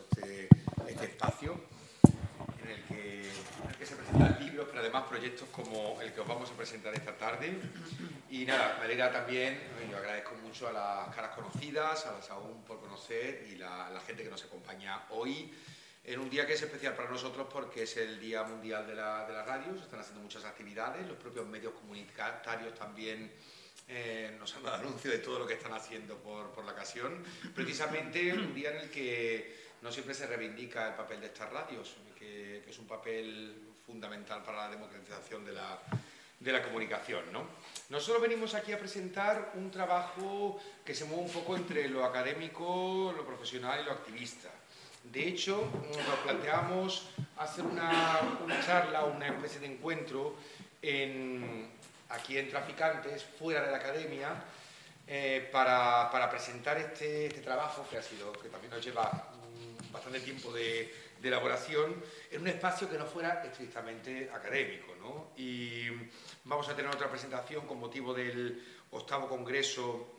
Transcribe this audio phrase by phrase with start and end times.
[0.00, 0.48] este,
[0.88, 1.60] este espacio
[2.62, 6.54] en el, que, se presentan libros, pero además proyectos como el que os vamos a
[6.54, 7.58] presentar esta tarde.
[8.30, 9.58] Y nada, me alegra también,
[9.90, 14.00] yo agradezco mucho a las caras conocidas, a las aún por conocer y la, la
[14.00, 15.50] gente que nos acompaña hoy
[16.08, 19.26] en un día que es especial para nosotros porque es el Día Mundial de la,
[19.26, 23.30] de la Radio, se están haciendo muchas actividades, los propios medios comunitarios también
[23.86, 27.22] eh, nos han dado anuncio de todo lo que están haciendo por, por, la ocasión.
[27.54, 31.96] Precisamente un día en el que no siempre se reivindica el papel de estas radios,
[32.18, 33.54] que, es un papel
[33.86, 35.78] fundamental para la democratización de la,
[36.38, 37.32] de la comunicación.
[37.32, 37.46] ¿no?
[37.88, 43.12] Nosotros venimos aquí a presentar un trabajo que se mueve un poco entre lo académico,
[43.16, 44.50] lo profesional y lo activista.
[45.04, 50.36] De hecho, nos planteamos hacer una, una charla, una especie de encuentro
[52.10, 54.28] aquí en Traficantes, fuera de la academia,
[55.06, 59.30] eh, para, para, presentar este, este, trabajo que ha sido, que también nos lleva
[59.92, 64.94] bastante tiempo de, de, elaboración, en un espacio que no fuera estrictamente académico.
[65.00, 65.30] ¿no?
[65.36, 65.88] Y
[66.44, 70.14] vamos a tener otra presentación con motivo del octavo Congreso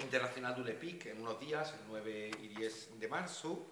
[0.00, 3.66] Internacional de ULEPIC en unos días, el 9 y 10 de marzo.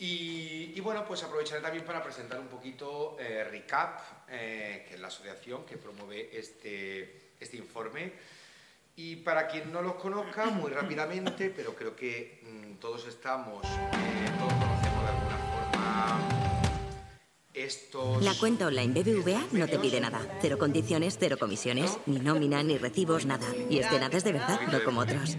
[0.00, 5.08] Y, bueno, pues aprovecharé también para presentar un poquito eh, RICAP, eh, que es la
[5.08, 8.12] asociación que promueve este, este informe.
[8.94, 14.17] Y para quien no los conozca, muy rápidamente, pero creo que mm, todos estamos, eh,
[18.20, 20.20] la cuenta online BBVA no te pide nada.
[20.40, 23.46] Cero condiciones, cero comisiones, ni nómina, ni recibos, nada.
[23.68, 25.36] Y este nada es de verdad, no como otros.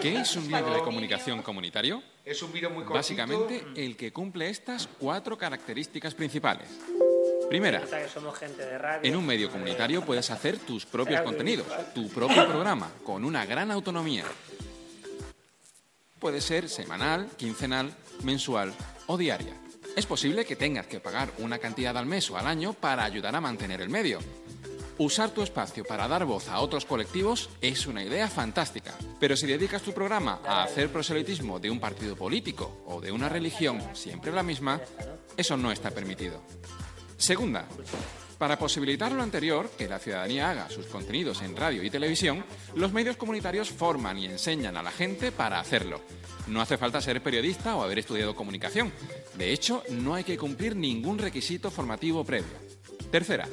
[0.00, 2.02] ¿Qué es un medio de comunicación comunitario?
[2.24, 6.68] Es un muy Básicamente, el que cumple estas cuatro características principales.
[7.48, 7.82] Primera,
[9.02, 13.70] en un medio comunitario puedes hacer tus propios contenidos, tu propio programa, con una gran
[13.70, 14.24] autonomía.
[16.26, 18.74] Puede ser semanal, quincenal, mensual
[19.06, 19.54] o diaria.
[19.94, 23.36] Es posible que tengas que pagar una cantidad al mes o al año para ayudar
[23.36, 24.18] a mantener el medio.
[24.98, 28.92] Usar tu espacio para dar voz a otros colectivos es una idea fantástica.
[29.20, 33.28] Pero si dedicas tu programa a hacer proselitismo de un partido político o de una
[33.28, 34.80] religión, siempre la misma,
[35.36, 36.42] eso no está permitido.
[37.16, 37.68] Segunda,
[38.38, 42.92] para posibilitar lo anterior, que la ciudadanía haga sus contenidos en radio y televisión, los
[42.92, 46.00] medios comunitarios forman y enseñan a la gente para hacerlo.
[46.46, 48.92] No hace falta ser periodista o haber estudiado comunicación.
[49.36, 52.52] De hecho, no hay que cumplir ningún requisito formativo previo.
[53.10, 53.48] Tercera,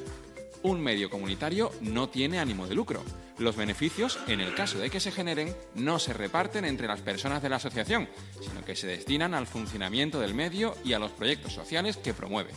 [0.64, 3.04] un medio comunitario no tiene ánimo de lucro.
[3.38, 7.42] Los beneficios, en el caso de que se generen, no se reparten entre las personas
[7.42, 8.08] de la asociación,
[8.42, 12.52] sino que se destinan al funcionamiento del medio y a los proyectos sociales que promueve.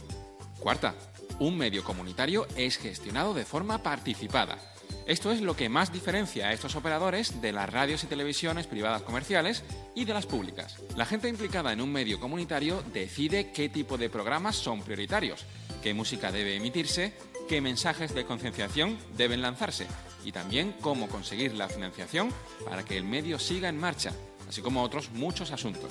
[0.60, 0.94] Cuarta,
[1.38, 4.58] un medio comunitario es gestionado de forma participada.
[5.06, 9.02] Esto es lo que más diferencia a estos operadores de las radios y televisiones privadas
[9.02, 9.62] comerciales
[9.94, 10.76] y de las públicas.
[10.96, 15.44] La gente implicada en un medio comunitario decide qué tipo de programas son prioritarios,
[15.82, 17.12] qué música debe emitirse,
[17.48, 19.86] qué mensajes de concienciación deben lanzarse
[20.24, 22.30] y también cómo conseguir la financiación
[22.64, 24.12] para que el medio siga en marcha,
[24.48, 25.90] así como otros muchos asuntos.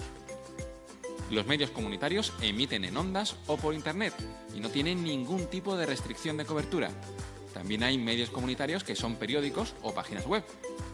[1.32, 4.14] Los medios comunitarios emiten en ondas o por Internet
[4.54, 6.92] y no tienen ningún tipo de restricción de cobertura.
[7.56, 10.44] También hay medios comunitarios que son periódicos o páginas web.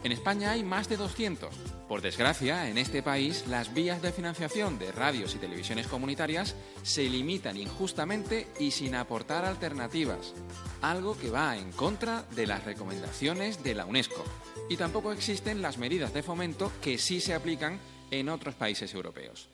[0.04, 1.52] En España hay más de 200.
[1.88, 6.54] Por desgracia, en este país las vías de financiación de radios y televisiones comunitarias
[6.84, 10.34] se limitan injustamente y sin aportar alternativas,
[10.82, 14.24] algo que va en contra de las recomendaciones de la UNESCO.
[14.70, 17.80] Y tampoco existen las medidas de fomento que sí se aplican
[18.12, 19.48] en otros países europeos.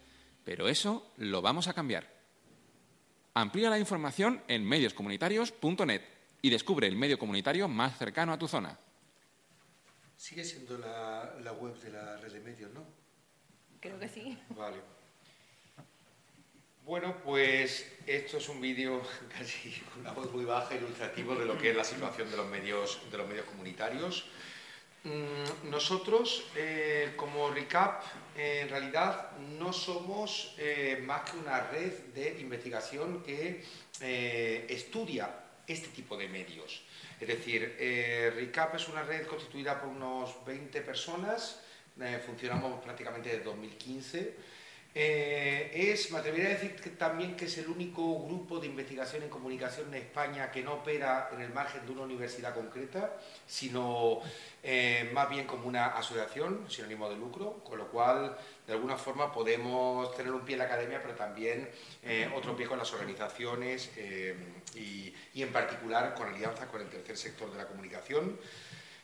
[0.48, 2.08] Pero eso lo vamos a cambiar.
[3.34, 6.00] Amplía la información en medioscomunitarios.net
[6.40, 8.78] y descubre el medio comunitario más cercano a tu zona.
[10.16, 12.82] Sigue siendo la, web de la red de medios, ¿no?
[13.78, 14.38] Creo que sí.
[14.56, 14.78] Vale.
[16.82, 19.02] Bueno, pues esto es un vídeo
[19.38, 22.48] casi con una voz muy baja, ilustrativo de lo que es la situación de los
[22.48, 24.24] medios, de los medios comunitarios.
[25.04, 27.50] Mm, nosotros, eh, como
[28.40, 33.64] En realidad no somos eh, más que una red de investigación que
[34.00, 35.28] eh, estudia
[35.66, 36.82] este tipo de medios.
[37.20, 37.76] Es decir,
[38.36, 41.60] RICAP es una red constituida por unos 20 personas,
[42.24, 44.36] funcionamos prácticamente desde 2015
[45.00, 49.22] eh, es, me atrevería a decir que también que es el único grupo de investigación
[49.22, 53.16] en comunicación en España que no opera en el margen de una universidad concreta,
[53.46, 54.20] sino
[54.60, 58.36] eh, más bien como una asociación sin ánimo de lucro, con lo cual
[58.66, 61.70] de alguna forma podemos tener un pie en la academia, pero también
[62.02, 63.92] eh, otro pie con las organizaciones
[64.74, 68.36] y, y, en particular con alianzas con el tercer sector de la comunicación.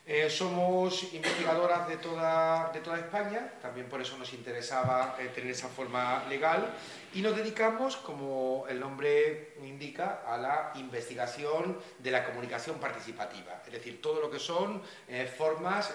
[0.06, 5.50] Eh, somos investigadoras de toda, de toda España, también por eso nos interesaba eh, tener
[5.50, 6.74] esa forma legal
[7.14, 13.72] y nos dedicamos, como el nombre indica, a la investigación de la comunicación participativa, es
[13.72, 15.94] decir, todo lo que son eh, formas,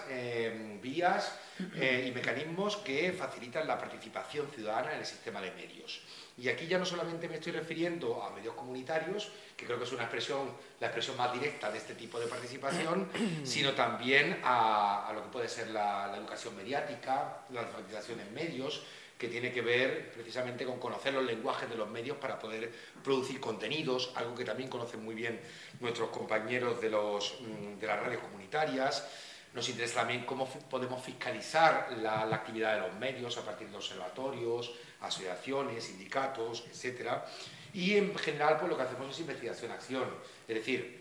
[0.82, 6.02] vías y mecanismos que facilitan la participación ciudadana en el sistema de medios.
[6.40, 9.92] Y aquí ya no solamente me estoy refiriendo a medios comunitarios, que creo que es
[9.92, 10.50] una expresión,
[10.80, 13.10] la expresión más directa de este tipo de participación,
[13.44, 18.82] sino también a, lo que puede ser la, educación mediática, la alfabetización en medios,
[19.18, 22.72] que tiene que ver precisamente con conocer los lenguajes de los medios para poder
[23.04, 25.38] producir contenidos, algo que también conocen muy bien
[25.78, 29.06] nuestros compañeros de, los, mm, de las radios comunitarias.
[29.52, 33.76] Nos interesa también cómo podemos fiscalizar la, la actividad de los medios a partir de
[33.76, 37.26] observatorios, asociaciones, sindicatos, etcétera.
[37.72, 40.08] Y en general, pues lo que hacemos es investigación-acción.
[40.48, 40.99] Es decir,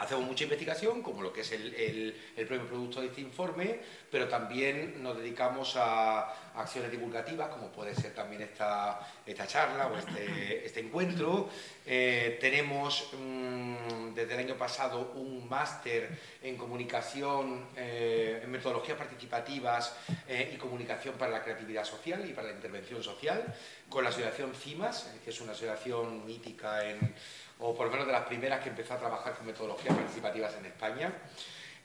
[0.00, 5.02] hacemos mucha investigación, como lo que es el, el, producto de este informe, pero también
[5.02, 10.80] nos dedicamos a acciones divulgativas, como puede ser también esta, esta charla o este, este
[10.80, 11.48] encuentro.
[11.86, 19.96] Eh, tenemos mm, desde el año pasado un máster en comunicación, eh, en metodologías participativas
[20.28, 23.54] y comunicación para la creatividad social y para la intervención social,
[23.88, 27.14] con la asociación CIMAS, que es una asociación mítica en
[27.58, 30.66] o por lo menos de las primeras que empezó a trabajar con metodologías participativas en
[30.66, 31.12] España.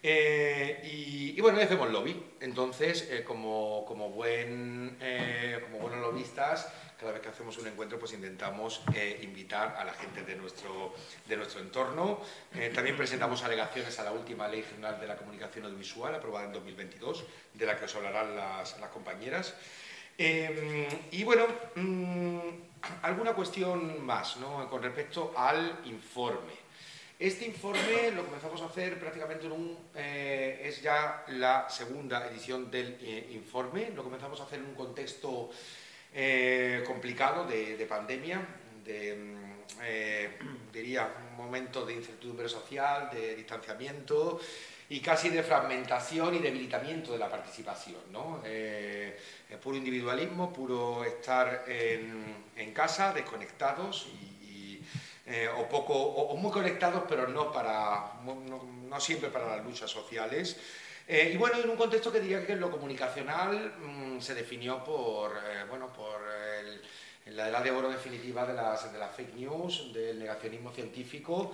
[0.01, 0.80] Eh,
[1.36, 2.24] y, bueno, hacemos lobby.
[2.39, 7.98] Entonces, eh, como, como, buen, eh, como buenos lobistas, cada vez que hacemos un encuentro,
[7.98, 8.81] pues intentamos
[9.21, 10.94] invitar a la gente de nuestro,
[11.27, 12.19] de nuestro entorno.
[12.75, 17.24] también presentamos alegaciones a la última Ley General de la Comunicación Audiovisual, aprobada en 2022,
[17.54, 19.56] de la que os hablarán las compañeras.
[20.19, 22.39] Y bueno, mm,
[23.04, 24.38] alguna cuestión más
[24.69, 26.69] con respecto al informe.
[27.18, 29.77] Este informe lo comenzamos a hacer prácticamente en un...
[29.95, 33.92] Eh, es ya la segunda edición del eh, informe.
[33.95, 35.50] Lo comenzamos a hacer en un contexto
[36.13, 38.42] eh, complicado de, pandemia,
[38.83, 44.39] de, mm, diría, un momento de incertidumbre social, de distanciamiento
[44.89, 48.01] y casi de fragmentación y debilitamiento de la participación.
[48.12, 48.41] ¿no?
[48.44, 49.18] Eh,
[49.62, 54.07] puro individualismo, puro estar en, casa, desconectados
[54.41, 54.81] y,
[55.27, 60.57] eh, o, poco, o, muy conectados, pero no, para, no, siempre para las luchas sociales.
[61.07, 65.33] Eh, y bueno, en un contexto que diría que lo comunicacional mm, se definió por,
[65.69, 66.21] bueno, por
[67.31, 71.53] la edad de oro definitiva de las, de las fake news, del negacionismo científico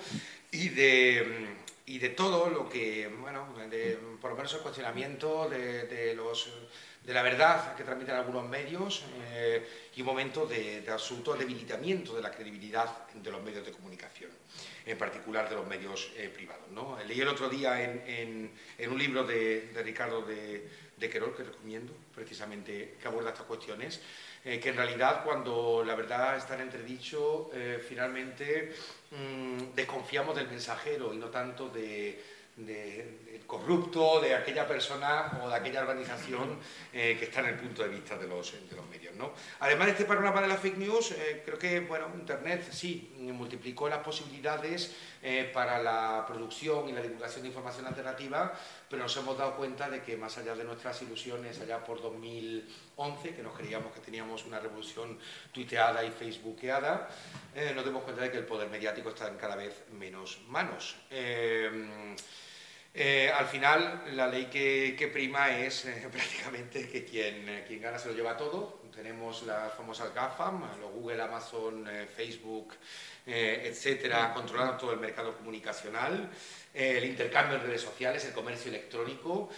[0.51, 1.56] y de,
[1.86, 6.50] y de todo lo que, bueno, de, por lo menos el cuestionamiento de, de, los,
[7.06, 9.63] de la verdad que transmiten algunos medios eh,
[9.95, 14.31] y un momento de, absoluto debilitamiento de la credibilidad de los medios de comunicación,
[14.86, 16.69] en particular de los medios eh, privados.
[16.72, 16.98] ¿no?
[17.06, 20.68] Leí el otro día en, en, en un libro de, Ricardo de,
[21.12, 24.01] Querol, que recomiendo, precisamente, que aborda estas cuestiones,
[24.46, 27.50] eh, que en realidad cuando la verdad está en entredicho,
[27.88, 28.74] finalmente
[29.16, 32.22] Mm, desconfiamos del mensajero y no tanto de,
[32.56, 36.57] del corrupto, de aquella persona o de aquella organización
[36.94, 39.13] eh, que está en el punto de vista de los, de los medios.
[39.16, 39.34] ¿no?
[39.60, 43.90] Además de este panorama de la fake news, eh, creo que bueno, Internet sí multiplicó
[43.90, 48.54] las posibilidades eh, para la producción y la divulgación de información alternativa,
[48.90, 53.36] pero nos hemos dado cuenta de que más allá de nuestras ilusiones, allá por 2011,
[53.36, 55.20] que nos creíamos que teníamos una revolución
[55.51, 57.10] tuiteada y facebookeada,
[57.74, 60.96] nos damos cuenta de que el poder mediático está en cada vez menos manos.
[62.98, 68.00] Eh, al final, la ley que, prima es eh, prácticamente que quien, eh, quien, gana
[68.00, 68.80] se lo lleva todo.
[68.96, 71.86] Tenemos las famosas GAFAM, los Google, Amazon,
[72.16, 72.75] Facebook,
[73.25, 76.30] etcétera, controlando todo el mercado comunicacional,
[76.74, 79.50] el intercambio en redes sociales, el comercio electrónico.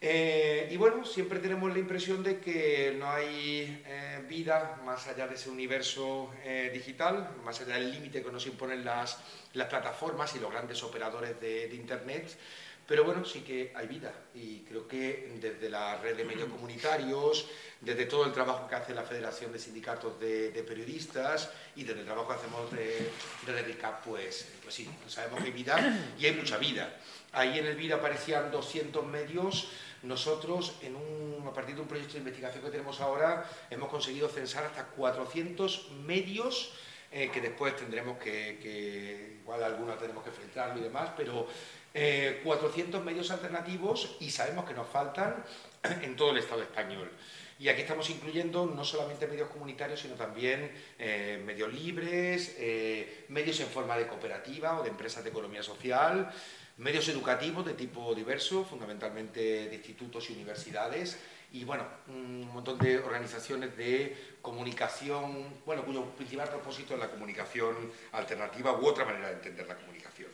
[0.00, 3.80] y bueno, siempre tenemos la impresión de que no hay
[4.26, 6.32] vida más allá de ese universo
[6.72, 9.18] digital, más allá del límite que nos imponen las,
[9.52, 12.36] las plataformas y los grandes operadores de, de Internet.
[12.90, 17.46] Pero bueno, sí que hay vida y creo que desde la red de medios comunitarios,
[17.80, 22.06] desde todo el trabajo que hace la Federación de Sindicatos de, Periodistas y desde el
[22.06, 23.08] trabajo que hacemos de,
[23.46, 26.98] de RICAP, pues, pues sí, sabemos que hay vida y hay mucha vida.
[27.30, 29.68] Ahí en el vida aparecían 200 medios.
[30.02, 34.28] Nosotros, en un, a partir de un proyecto de investigación que tenemos ahora, hemos conseguido
[34.28, 36.72] censar hasta 400 medios
[37.12, 41.48] eh, que después tendremos que, que, igual algunos tenemos que filtrarlo y demás, pero
[41.92, 45.44] 400 eh, medios alternativos y sabemos que nos faltan
[46.02, 47.10] en todo el Estado español.
[47.58, 53.60] Y aquí estamos incluyendo no solamente medios comunitarios, sino también eh, medios libres, eh, medios
[53.60, 56.32] en forma de cooperativa o de empresas de economía social,
[56.78, 61.18] medios educativos de tipo diverso, fundamentalmente de institutos y universidades,
[61.52, 67.92] y bueno, un montón de organizaciones de comunicación, bueno, cuyo principal propósito es la comunicación
[68.12, 70.30] alternativa u otra manera de entender la comunicación.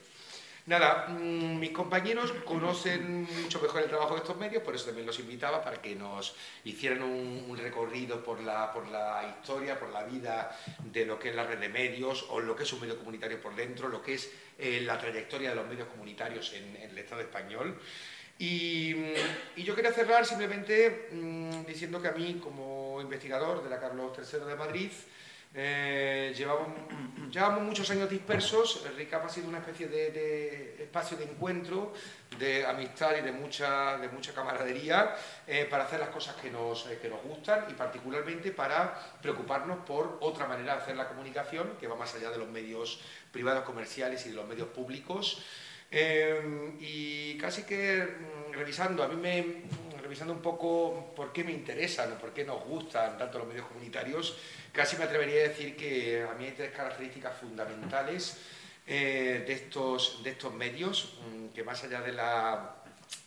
[0.66, 5.06] Nada, mm, mis compañeros conocen mucho mejor el trabajo de estos medios, por eso también
[5.06, 10.02] los invitaba para que nos hicieran un, recorrido por la, por la historia, por la
[10.02, 10.58] vida
[10.92, 13.40] de lo que es la red de medios o lo que es un medio comunitario
[13.40, 17.20] por dentro, lo que es eh, la trayectoria de los medios comunitarios en, el Estado
[17.20, 17.78] español.
[18.36, 18.92] Y,
[19.56, 24.40] yo quería cerrar simplemente mm, diciendo que a mí, como investigador de la Carlos III
[24.40, 24.90] de Madrid,
[25.54, 26.34] eh,
[27.30, 31.92] llevamos, muchos años dispersos, el RICAP ha sido una especie de, espacio de encuentro,
[32.38, 36.86] de amistad y de mucha, de mucha camaradería eh, para hacer las cosas que nos,
[36.86, 41.76] eh, que nos gustan y particularmente para preocuparnos por otra manera de hacer la comunicación
[41.80, 43.00] que va más allá de los medios
[43.32, 45.42] privados comerciales y de los medios públicos.
[45.90, 49.62] y casi que mm, revisando, a mí me,
[50.06, 53.66] revisando un poco por qué me interesan o por qué nos gustan tanto los medios
[53.66, 54.38] comunitarios,
[54.76, 58.36] Casi me atrevería a decir que a mí hay tres características fundamentales
[58.86, 62.76] eh, de, estos, de estos medios, mm, que más allá de la,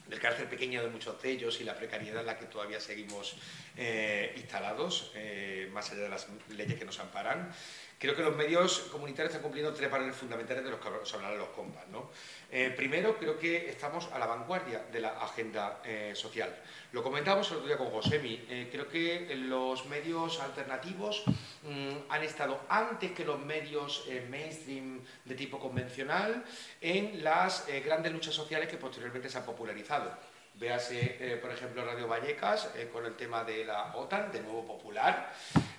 [0.05, 3.35] del carácter pequeño de muchos de ellos y la precariedad en la que todavía seguimos
[3.77, 7.51] eh, instalados, eh, más allá de las leyes que nos amparan,
[7.99, 11.49] Creo que los medios comunitarios están cumpliendo tres paneles fundamentales de los que hablarán los
[11.49, 11.85] compas.
[11.89, 12.09] ¿no?
[12.51, 16.49] Eh, primero, creo que estamos a la vanguardia de la agenda eh, social.
[16.91, 18.43] Lo comentamos el otro día con Josemi.
[18.49, 21.23] Eh, creo que los medios alternativos
[21.61, 26.43] mm, han estado antes que los medios mainstream de tipo convencional
[26.81, 30.11] en las grandes luchas sociales que posteriormente se han popularizado.
[30.59, 35.31] Véase, por ejemplo, Radio Vallecas con el tema de la OTAN, de nuevo popular.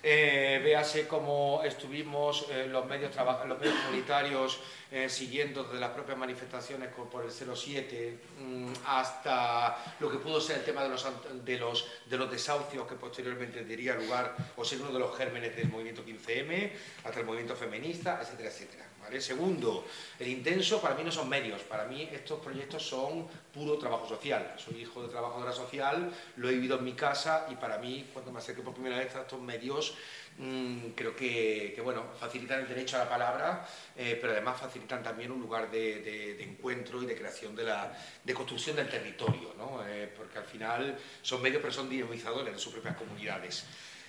[0.03, 3.15] Eh, véase cómo estuvimos eh, los, medios
[3.47, 4.59] los medios comunitarios
[4.91, 10.59] eh, siguiendo desde las propias manifestaciones por el 07 mm, hasta lo que pudo ser
[10.59, 11.07] el tema de los,
[11.45, 15.55] de, los, de los desahucios que posteriormente diría lugar o ser uno de los gérmenes
[15.55, 16.73] del movimiento 15M,
[17.05, 18.90] hasta el movimiento feminista, etcétera, etcétera.
[19.21, 19.85] Segundo,
[20.19, 24.55] el intenso para mí no son medios, para mí estos proyectos son puro trabajo social.
[24.57, 28.31] Soy hijo de trabajadora social, lo he vivido en mi casa y para mí, cuando
[28.31, 29.97] me acerqué por primera vez a estos medios,
[30.39, 33.67] mm, creo que, bueno, facilitan el derecho a la palabra,
[33.97, 37.93] eh, pero además facilitan también un lugar de, encuentro y de creación de, la,
[38.25, 39.85] de construcción del territorio, ¿no?
[39.87, 43.67] Eh, porque al final son medios, pero son dinamizadores de sus propias comunidades.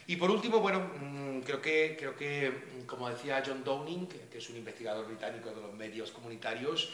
[0.07, 2.51] Y por último, bueno, mm, creo que, creo que,
[2.91, 6.91] como decía John Downing, que es un investigador británico de los medios comunitarios,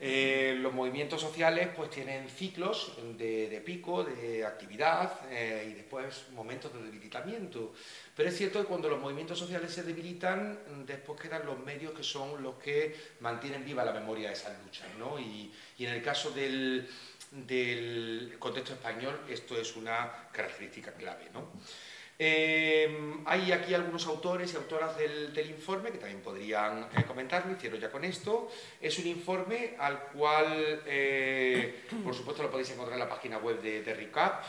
[0.00, 6.72] eh, los movimientos sociales pues tienen ciclos de, pico, de actividad eh, y después momentos
[6.72, 7.74] de debilitamiento.
[8.14, 12.04] Pero es cierto que cuando los movimientos sociales se debilitan, después quedan los medios que
[12.04, 14.86] son los que mantienen viva la memoria de esas luchas.
[14.98, 15.18] ¿no?
[15.18, 16.88] Y, en el caso del,
[17.32, 21.30] del contexto español esto es una característica clave.
[21.32, 21.50] ¿no?
[22.18, 27.80] Eh, hay aquí algunos autores y autoras del, informe que también podrían eh, comentarlo, hicieron
[27.80, 28.50] ya con esto.
[28.80, 33.60] Es un informe al cual, eh, por supuesto, lo podéis encontrar en la página web
[33.60, 34.44] de, de RICAP.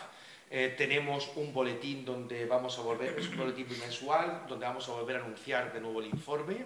[0.77, 5.17] tenemos un boletín donde vamos a volver, es un boletín mensual, donde vamos a volver
[5.17, 6.65] a anunciar de nuevo el informe,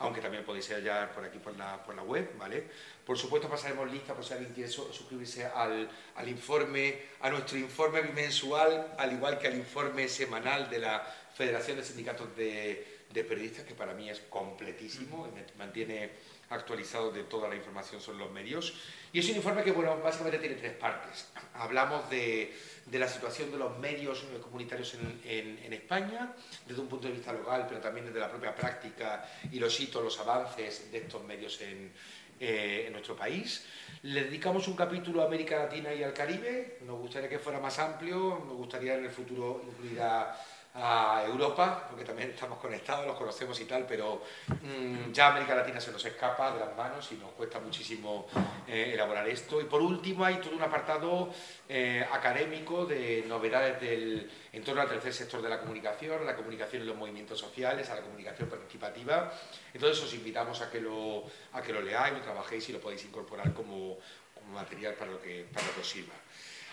[0.00, 2.66] aunque también podéis hallar por aquí por la, por la web, ¿vale?
[3.10, 5.88] Por supuesto pasaremos lista por si alguien quiere suscribirse al,
[6.28, 11.02] informe, a nuestro informe bimensual, al igual que al informe semanal de la
[11.34, 16.10] Federación de Sindicatos de, Periodistas, que para mí es completísimo y me mantiene
[16.50, 18.74] actualizado de toda la información sobre los medios.
[19.12, 21.26] Y es un informe que, bueno, básicamente tiene tres partes.
[21.54, 22.56] Hablamos de,
[22.92, 26.32] la situación de los medios comunitarios en, en, España,
[26.64, 30.00] desde un punto de vista local, pero también desde la propia práctica y los hitos,
[30.00, 31.92] los avances de estos medios en,
[32.40, 33.66] eh, en nuestro país.
[34.02, 36.78] Le dedicamos un capítulo a América Latina y al Caribe.
[36.86, 40.34] Nos gustaría que fuera más amplio, nos gustaría en el futuro incluir a
[40.74, 44.22] a Europa, porque también estamos conectados, los conocemos y tal, pero
[44.62, 48.28] mm, ya América Latina se nos escapa de las manos y nos cuesta muchísimo
[48.68, 49.60] eh, elaborar esto.
[49.60, 51.30] Y por último hay todo un apartado
[51.68, 56.82] eh, académico de novedades del, en torno al tercer sector de la comunicación, la comunicación
[56.82, 59.32] en los movimientos sociales, a la comunicación participativa.
[59.74, 63.04] Entonces os invitamos a que lo, a que lo leáis, lo trabajéis y lo podéis
[63.04, 63.98] incorporar como,
[64.34, 66.14] como material para lo que, para lo que os sirva.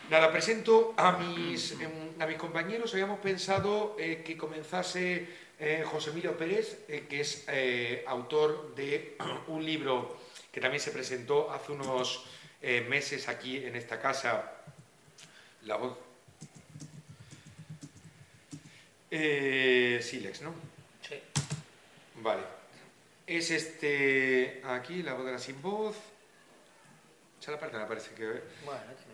[0.09, 2.93] Nada, presento a mis, em, a mis compañeros.
[2.93, 5.27] Habíamos pensado eh, que comenzase
[5.59, 7.45] eh, José Emilio Pérez, eh, que es
[8.07, 10.15] autor de un libro
[10.49, 12.25] que también se presentó hace unos
[12.89, 14.51] meses aquí en esta casa,
[15.63, 15.95] La voz.
[19.11, 20.55] Silex, ¿no?
[21.07, 21.21] Sí.
[22.15, 22.41] Vale.
[23.27, 25.95] Es este aquí, La voz de la sin voz.
[27.45, 28.41] la parte, me parece que...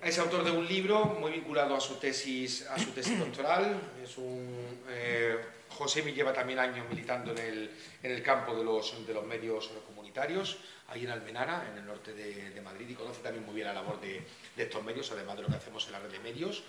[0.03, 3.79] es autor de un libro muy vinculado a su tesis, a su tesis doctoral.
[4.03, 4.83] Es un...
[4.89, 5.37] Eh,
[5.69, 7.71] José me lleva también años militando en el,
[8.03, 12.13] en el campo de los, de los medios comunitarios, ahí en Almenara, en el norte
[12.13, 14.21] de, Madrid, y conoce también muy bien la labor de,
[14.55, 16.63] estos medios, además de lo que hacemos en la red de medios.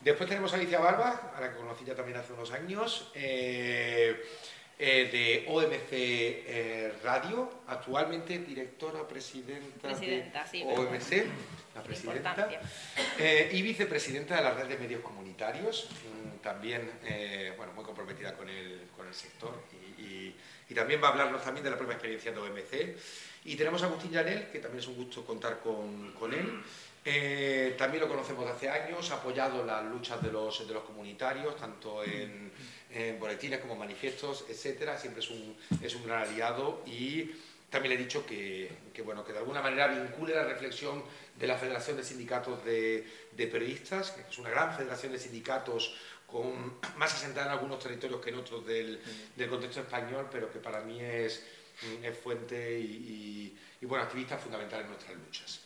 [0.00, 3.10] Después tenemos a Alicia Barba, a la que conocí ya también hace unos años.
[3.14, 4.24] Eh,
[4.82, 10.32] eh, de OMC eh, Radio, actualmente directora presidenta, de
[10.74, 11.26] OMC,
[11.74, 12.48] la presidenta,
[13.18, 16.92] eh, y vicepresidenta de la red de medios comunitarios, mm, también
[17.58, 19.52] bueno, muy comprometida con el, con el sector
[19.98, 20.34] y,
[20.66, 22.96] y, también va a hablarnos también de la propia experiencia de OMC.
[23.44, 27.76] Y tenemos a Agustín Llanel, que también es un gusto contar con, con él.
[27.76, 31.54] también lo conocemos de hace años, ha apoyado las luchas de los, de los comunitarios,
[31.56, 32.50] tanto en
[32.92, 37.30] en boletines como manifiestos, etcétera, siempre es un, es un gran aliado y
[37.70, 41.02] también le he dicho que, que, bueno, que de alguna manera vincule la reflexión
[41.38, 45.94] de la Federación de Sindicatos de, de Periodistas, que es una gran federación de sindicatos
[46.26, 49.00] con, más asentada en algunos territorios que en otros del,
[49.36, 51.46] del contexto español, pero que para mí es,
[52.02, 55.60] es fuente y, y, bueno, activista fundamental en nuestras luchas.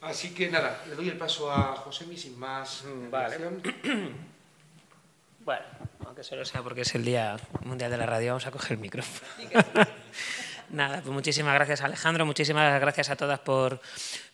[0.00, 2.84] Así que nada, le doy el paso a Josemi sin más.
[3.10, 3.36] Vale.
[5.50, 5.64] Bueno,
[6.06, 8.78] aunque solo sea porque es el Día Mundial de la Radio, vamos a coger el
[8.78, 9.28] micrófono.
[10.70, 13.80] Nada, pues muchísimas gracias Alejandro, muchísimas gracias a todas por,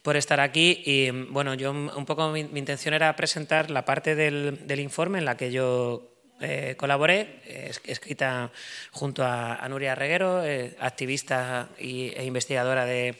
[0.02, 0.82] por estar aquí.
[0.84, 5.24] Y bueno, yo un poco mi, intención era presentar la parte del, del, informe en
[5.24, 6.02] la que yo
[6.42, 7.40] eh, colaboré,
[7.84, 8.50] escrita
[8.90, 13.18] junto a, Nuria Reguero, eh, activista y, e investigadora de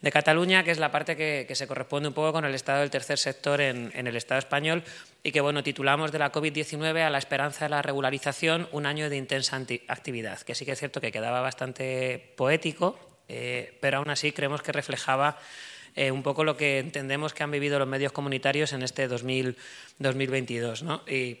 [0.00, 2.90] de Cataluña, que es la parte que, se corresponde un poco con el estado del
[2.90, 4.84] tercer sector en, el Estado español
[5.26, 9.10] y que bueno, titulamos de la COVID-19 a la esperanza de la regularización un año
[9.10, 12.96] de intensa actividad, que sí que es cierto que quedaba bastante poético,
[13.28, 15.36] eh, pero aún así creemos que reflejaba
[15.96, 20.84] eh, un poco lo que entendemos que han vivido los medios comunitarios en este 2022.
[21.08, 21.38] Y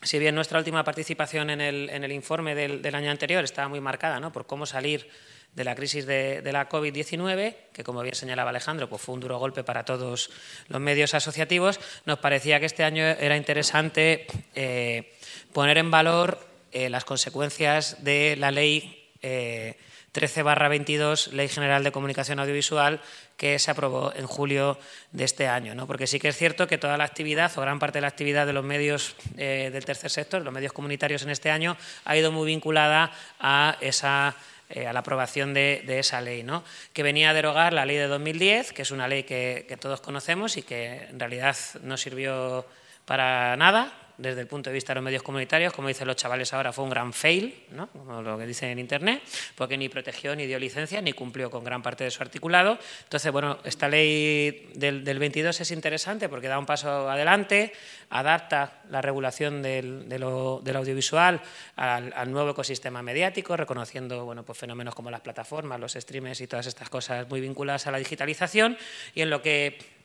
[0.00, 4.18] si bien nuestra última participación en el, informe del, del, año anterior estaba muy marcada
[4.18, 4.32] ¿no?
[4.32, 5.10] por cómo salir
[5.54, 9.38] de la crisis de, la COVID-19, que como bien señalaba Alejandro, pues fue un duro
[9.38, 10.30] golpe para todos
[10.68, 15.12] los medios asociativos, nos parecía que este año era interesante eh,
[15.52, 16.38] poner en valor
[16.72, 23.00] eh, las consecuencias de la ley 13-22, eh, Ley General de Comunicación Audiovisual,
[23.36, 24.78] que se aprobó en julio
[25.12, 25.76] de este año.
[25.76, 25.86] ¿no?
[25.86, 28.44] Porque sí que es cierto que toda la actividad, o gran parte de la actividad
[28.44, 32.46] de los medios del tercer sector, los medios comunitarios en este año, ha ido muy
[32.46, 34.36] vinculada a esa
[34.70, 36.64] eh, a la aprobación de, esa ley, ¿no?
[36.92, 40.00] que venía a derogar la ley de 2010, que es una ley que, que todos
[40.00, 42.66] conocemos y que en realidad no sirvió
[43.04, 46.52] para nada, desde el punto de vista de los medios comunitarios, como dicen los chavales
[46.52, 47.88] ahora, fue un gran fail, ¿no?
[47.88, 49.22] como lo que dicen en Internet,
[49.56, 52.78] porque ni protegió ni dio licencia ni cumplió con gran parte de su articulado.
[53.04, 57.72] Entonces, bueno, esta ley del, 22 es interesante porque da un paso adelante,
[58.10, 61.40] adapta la regulación del, audiovisual
[61.76, 66.66] al, nuevo ecosistema mediático, reconociendo bueno, pues fenómenos como las plataformas, los streamers y todas
[66.66, 68.76] estas cosas muy vinculadas a la digitalización,
[69.14, 70.03] y en lo que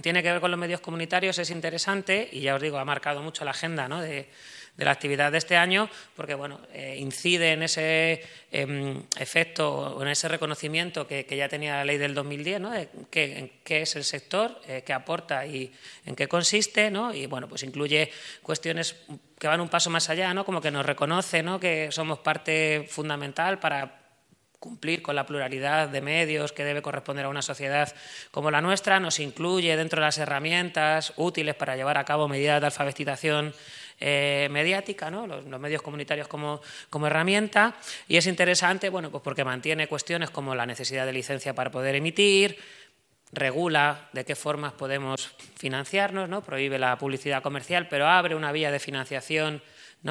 [0.00, 3.22] tiene que ver con los medios comunitarios, es interesante y ya os digo, ha marcado
[3.22, 4.28] mucho la agenda de,
[4.78, 10.08] la actividad de este año porque bueno, eh, incide en ese em, efecto o en
[10.08, 12.70] ese reconocimiento que, ya tenía la ley del 2010, ¿no?
[12.70, 15.70] de qué, es el sector, eh, qué aporta y
[16.06, 17.12] en qué consiste, ¿no?
[17.12, 18.10] y bueno, pues incluye
[18.42, 18.96] cuestiones
[19.38, 20.46] que van un paso más allá, ¿no?
[20.46, 21.60] como que nos reconoce ¿no?
[21.60, 24.01] que somos parte fundamental para
[24.62, 27.92] cumplir con la pluralidad de medios que debe corresponder a una sociedad
[28.30, 32.60] como la nuestra, nos incluye dentro de las herramientas útiles para llevar a cabo medidas
[32.60, 33.52] de alfabetización
[33.98, 35.26] eh, mediática, ¿no?
[35.26, 37.74] los, medios comunitarios como, como, herramienta,
[38.06, 41.96] y es interesante bueno, pues porque mantiene cuestiones como la necesidad de licencia para poder
[41.96, 42.56] emitir,
[43.32, 46.42] regula de qué formas podemos financiarnos, ¿no?
[46.42, 49.60] prohíbe la publicidad comercial, pero abre una vía de financiación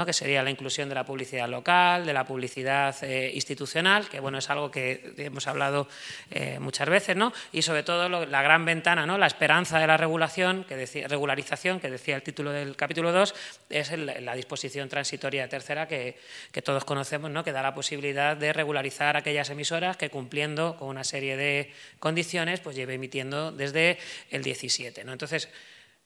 [0.05, 4.37] que sería la inclusión de la publicidad local, de la publicidad eh, institucional, que bueno,
[4.37, 5.87] es algo que hemos hablado
[6.29, 7.33] eh, muchas veces, ¿no?
[7.51, 9.17] y sobre todo la gran ventana, ¿no?
[9.17, 13.35] la esperanza de la regulación, que decía, regularización, que decía el título del capítulo 2,
[13.69, 16.15] es la disposición transitoria tercera que,
[16.63, 17.43] todos conocemos, ¿no?
[17.43, 22.61] que da la posibilidad de regularizar aquellas emisoras que cumpliendo con una serie de condiciones,
[22.61, 23.97] pues lleve emitiendo desde
[24.29, 25.03] el 17.
[25.03, 25.11] ¿no?
[25.11, 25.49] Entonces,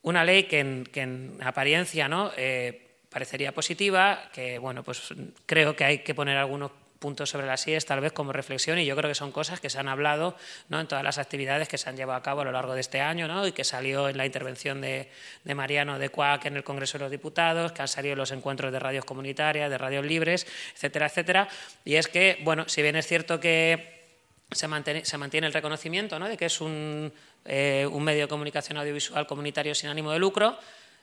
[0.02, 2.32] una ley que en, apariencia ¿no?
[2.38, 2.85] Eh,
[3.15, 5.13] parecería positiva, que bueno, pues
[5.45, 8.86] creo que hay que poner algunos puntos sobre las IES tal vez como reflexión y
[8.86, 10.36] yo creo que son cosas que se han hablado
[10.67, 10.82] ¿no?
[10.82, 12.99] en todas las actividades que se han llevado a cabo a lo largo de este
[12.99, 13.47] año ¿no?
[13.47, 15.10] y que salió en la intervención de,
[15.45, 18.32] de Mariano de Cuac en el Congreso de los Diputados, que han salido en los
[18.32, 21.47] encuentros de radios comunitarias, de radios libres, etcétera, etcétera.
[21.86, 24.10] Y es que, bueno, si bien es cierto que
[24.51, 27.13] se mantiene, el reconocimiento de que es un,
[27.45, 30.60] eh, un, medio de comunicación audiovisual comunitario sin ánimo de lucro.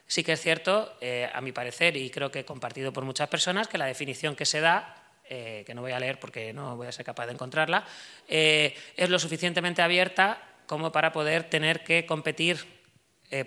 [0.07, 3.69] Sí que es cierto, eh, a mi parecer, y creo que compartido por muchas personas,
[3.69, 4.97] que la definición que se da
[5.29, 7.87] eh, que no voy a leer porque no voy a ser capaz de encontrarla,
[8.29, 12.67] es lo suficientemente abierta como para poder tener que competir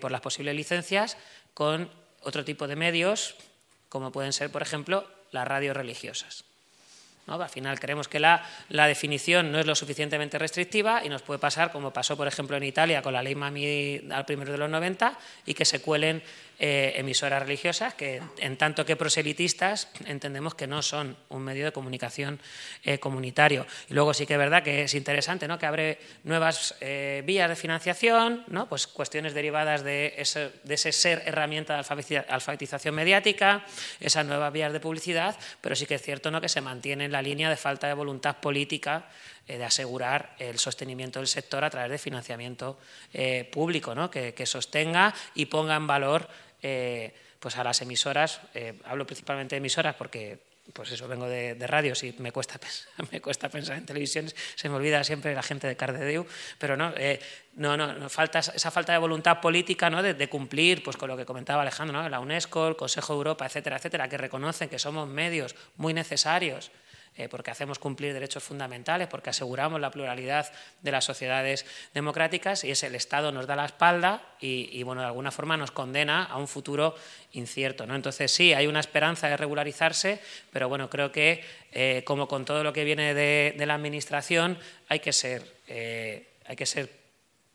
[0.00, 1.16] por las posibles licencias
[1.54, 1.88] con
[2.22, 3.36] otro tipo de medios,
[3.88, 6.44] como pueden ser, por ejemplo, las radios religiosas.
[7.26, 11.40] Al final creemos que la, la, definición no es lo suficientemente restrictiva y nos puede
[11.40, 14.70] pasar como pasó, por ejemplo, en Italia con la ley MAMI al primero de los
[14.70, 16.22] 90 y que se cuelen
[16.58, 21.72] eh, emisoras religiosas que, en tanto que proselitistas, entendemos que no son un medio de
[21.72, 22.40] comunicación
[22.82, 23.66] eh, comunitario.
[23.90, 25.58] Y luego sí que es verdad que es interesante ¿no?
[25.58, 28.70] que abre nuevas eh, vías de financiación, ¿no?
[28.70, 33.66] pues cuestiones derivadas de ese, ser herramienta de alfabetización mediática,
[34.00, 36.40] esas nuevas vías de publicidad, pero sí que es cierto ¿no?
[36.40, 39.10] que se mantiene en la línea de falta de voluntad política
[39.46, 42.80] de asegurar el sostenimiento del sector a través de financiamiento
[43.52, 44.10] público, ¿no?
[44.10, 46.28] que, sostenga y ponga en valor
[46.62, 50.38] eh, pues a las emisoras, eh, hablo principalmente de emisoras porque
[50.72, 54.68] pues eso, vengo de, radios y me cuesta, pensar, me cuesta pensar en televisión, se
[54.68, 56.26] me olvida siempre la gente de Cardedeu,
[56.58, 57.20] pero no, eh,
[57.54, 60.02] no, no, falta esa falta de voluntad política ¿no?
[60.02, 62.08] de, cumplir pues, con lo que comentaba Alejandro, ¿no?
[62.08, 66.70] la UNESCO, el Consejo de Europa, etcétera, etcétera, que reconocen que somos medios muy necesarios
[67.18, 70.52] eh, porque hacemos cumplir derechos fundamentales, porque aseguramos la pluralidad
[70.82, 75.06] de las sociedades democráticas y es el Estado nos da la espalda y, bueno, de
[75.06, 76.94] alguna forma nos condena a un futuro
[77.32, 77.86] incierto.
[77.86, 77.94] ¿no?
[77.94, 80.20] Entonces sí, hay una esperanza de regularizarse,
[80.52, 85.00] pero bueno, creo que eh, como con todo lo que viene de, la Administración hay
[85.00, 86.92] que ser, eh, hay que ser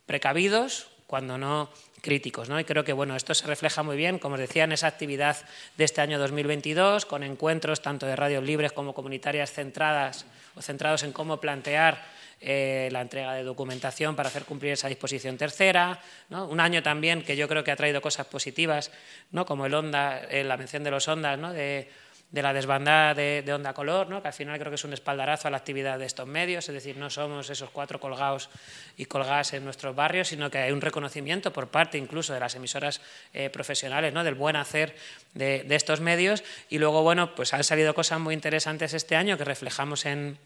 [0.07, 1.69] precavidos cuando no
[2.01, 2.49] críticos.
[2.49, 2.59] ¿no?
[2.59, 5.37] Y creo que bueno, esto se refleja muy bien, como os decía, en esa actividad
[5.77, 11.03] de este año 2022, con encuentros tanto de radios libres como comunitarias centradas o centrados
[11.03, 12.03] en cómo plantear
[12.43, 15.99] eh, la entrega de documentación para hacer cumplir esa disposición tercera.
[16.29, 16.47] ¿no?
[16.47, 18.91] Un año también que yo creo que ha traído cosas positivas,
[19.31, 19.45] ¿no?
[19.45, 21.53] como el onda, eh, la mención de los ondas, ¿no?
[21.53, 21.87] de
[22.31, 24.21] de la desbandada de, Onda Color, ¿no?
[24.21, 26.73] que al final creo que es un espaldarazo a la actividad de estos medios, es
[26.73, 28.49] decir, no somos esos cuatro colgados
[28.95, 32.55] y colgadas en nuestros barrios, sino que hay un reconocimiento por parte incluso de las
[32.55, 33.01] emisoras
[33.33, 34.23] eh, profesionales ¿no?
[34.23, 34.95] del buen hacer
[35.33, 36.43] de, de estos medios.
[36.69, 40.37] Y luego, bueno, pues han salido cosas muy interesantes este año que reflejamos en,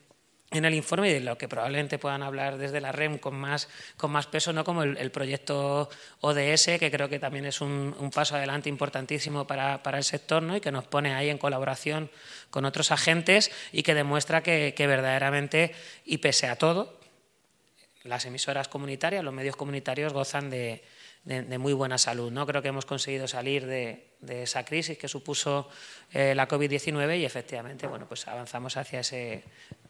[0.58, 3.68] en el informe y de lo que probablemente puedan hablar desde la REM con más,
[3.98, 4.64] con más peso, ¿no?
[4.64, 5.90] como el, proyecto
[6.22, 10.56] ODS, que creo que también es un, paso adelante importantísimo para, para, el sector ¿no?
[10.56, 12.10] y que nos pone ahí en colaboración
[12.50, 15.74] con otros agentes y que demuestra que, verdaderamente,
[16.06, 17.00] y pese a todo,
[18.04, 20.84] las emisoras comunitarias, los medios comunitarios gozan de,
[21.24, 22.32] de, muy buena salud.
[22.32, 22.46] ¿no?
[22.46, 25.70] Creo que hemos conseguido salir de, de esa crisis que supuso
[26.14, 29.44] eh, la COVID-19 y efectivamente bueno, pues avanzamos hacia ese,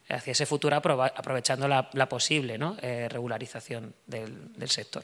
[0.10, 5.04] hacia ese futuro aprovechando la, posible eh, regularización del, del sector.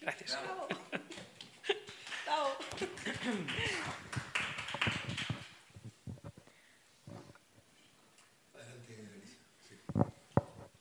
[0.00, 0.38] Gracias.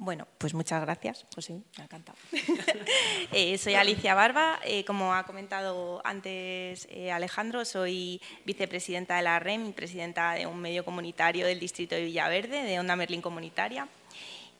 [0.05, 1.25] Bueno, pues muchas gracias.
[1.33, 2.17] Pues sí, me ha encantado.
[3.31, 4.59] Eh, soy Alicia Barba.
[4.63, 10.45] Eh, como ha comentado antes eh, Alejandro, soy vicepresidenta de la REM y presidenta de
[10.45, 13.87] un medio comunitario del distrito de Villaverde, de Onda Merlín Comunitaria.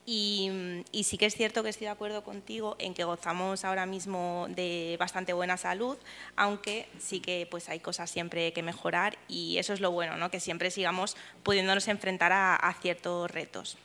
[0.07, 4.47] Y, sí que es cierto que estoy de acuerdo contigo en que gozamos ahora mismo
[4.49, 5.97] de bastante buena salud,
[6.35, 10.31] aunque sí que pues hay cosas siempre que mejorar y eso es lo bueno, ¿no?
[10.31, 13.77] que siempre sigamos pudiéndonos enfrentar a ciertos retos.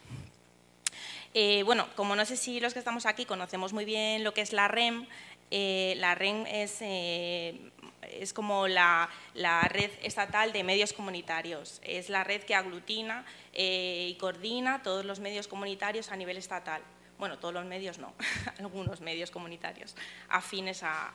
[1.35, 4.41] Eh, bueno, como no sé si los que estamos aquí conocemos muy bien lo que
[4.41, 5.07] es la REM,
[5.53, 7.71] eh, la REM es, eh,
[8.03, 11.81] es como la, la, red estatal de medios comunitarios.
[11.85, 16.83] Es la red que aglutina y coordina todos los medios comunitarios a nivel estatal
[17.21, 18.15] bueno, todos los medios no,
[18.59, 19.95] algunos medios comunitarios
[20.29, 21.13] afines a,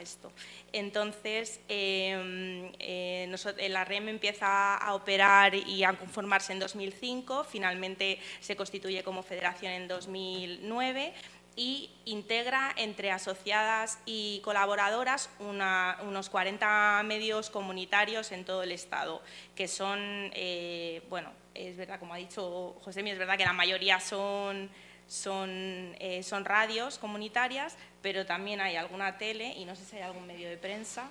[0.00, 0.30] esto.
[0.74, 3.34] Entonces, em, eh,
[3.70, 9.72] la REM empieza a operar y a conformarse en 2005, finalmente se constituye como federación
[9.72, 11.14] en 2009
[11.56, 19.22] y integra entre asociadas y colaboradoras unos 40 medios comunitarios en todo el Estado,
[19.54, 23.98] que son, eh, bueno, es verdad, como ha dicho José, es verdad que la mayoría
[23.98, 24.70] son
[25.08, 30.02] son, eh, son radios comunitarias, pero también hay alguna tele y no sé si hay
[30.02, 31.10] algún medio de prensa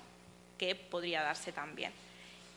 [0.58, 1.92] que podría darse también.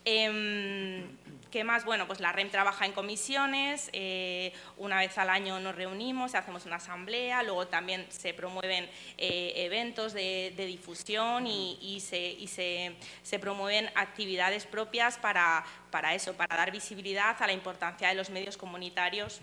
[0.06, 1.04] Em,
[1.52, 1.84] ¿Qué más?
[1.84, 6.68] Bueno, pues la REM trabaja en comisiones, eh, una vez al año nos reunimos, hacemos
[6.68, 15.18] una asamblea, luego también se promueven eh, eventos de, difusión y, se, promueven actividades propias
[15.18, 15.66] para,
[16.14, 19.42] eso, para dar visibilidad a la importancia de los medios comunitarios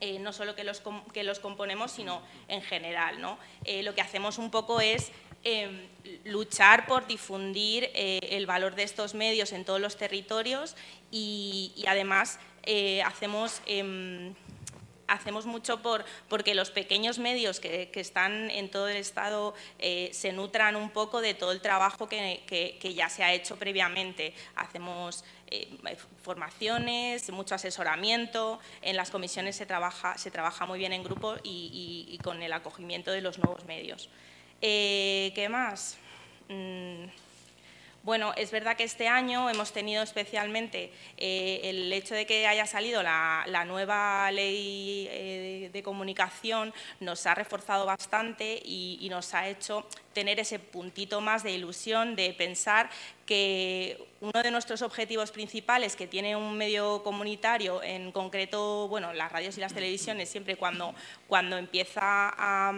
[0.00, 0.82] eh, no solo que los,
[1.12, 3.20] que los componemos, sino en general.
[3.20, 3.38] ¿no?
[3.82, 5.12] lo que hacemos un poco es
[5.44, 5.86] Em,
[6.24, 10.74] luchar por difundir eh, el valor de estos medios en todos los territorios
[11.12, 14.34] y, además eh, hacemos em,
[15.08, 20.32] hacemos mucho por porque los pequeños medios que, están en todo el Estado eh, se
[20.32, 24.34] nutran un poco de todo el trabajo que, ya se ha hecho previamente.
[24.54, 25.24] Hacemos
[26.22, 32.18] formaciones, mucho asesoramiento, en las comisiones se trabaja, se trabaja muy bien en grupo y
[32.22, 34.08] con el acogimiento de los nuevos medios.
[34.60, 35.96] Eh, ¿Qué más?
[36.48, 37.04] Mm,
[38.04, 42.64] bueno, es verdad que este año hemos tenido especialmente eh, el hecho de que haya
[42.64, 49.86] salido la, nueva ley eh, de comunicación, nos ha reforzado bastante y, nos ha hecho
[50.12, 52.88] tener ese puntito más de ilusión, de pensar
[53.26, 59.32] que uno de nuestros objetivos principales que tiene un medio comunitario, en concreto, bueno, las
[59.32, 60.94] radios y las televisiones, siempre cuando,
[61.26, 62.72] cuando empieza a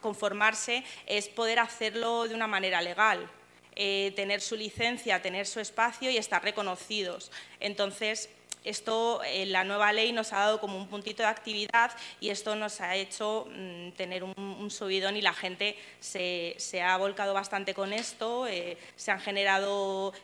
[0.00, 3.28] conformarse, es poder hacerlo de una manera legal.
[3.76, 7.32] Eh, tener su licencia, tener su espacio y estar reconocidos.
[7.58, 8.28] Entonces,
[8.62, 12.54] esto, eh, la nueva ley nos ha dado como un puntito de actividad y esto
[12.54, 17.92] nos ha hecho mm, tener un, subidón y la gente se, ha volcado bastante con
[17.92, 20.14] esto, eh, se han generado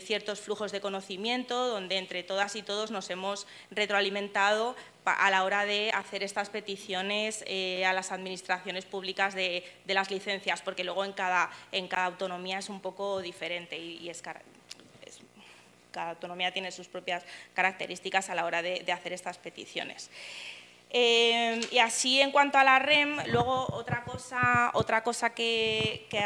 [0.00, 5.64] ciertos flujos de conocimiento donde entre todas y todos nos hemos retroalimentado a la hora
[5.64, 11.12] de hacer estas peticiones eh, a las administraciones públicas de, las licencias, porque luego en
[11.12, 14.22] cada, en cada autonomía es un poco diferente y, es,
[15.90, 20.10] cada autonomía tiene sus propias características a la hora de, hacer estas peticiones.
[20.90, 26.20] Eh, y así en cuanto a la REM, luego otra cosa, otra cosa que, que,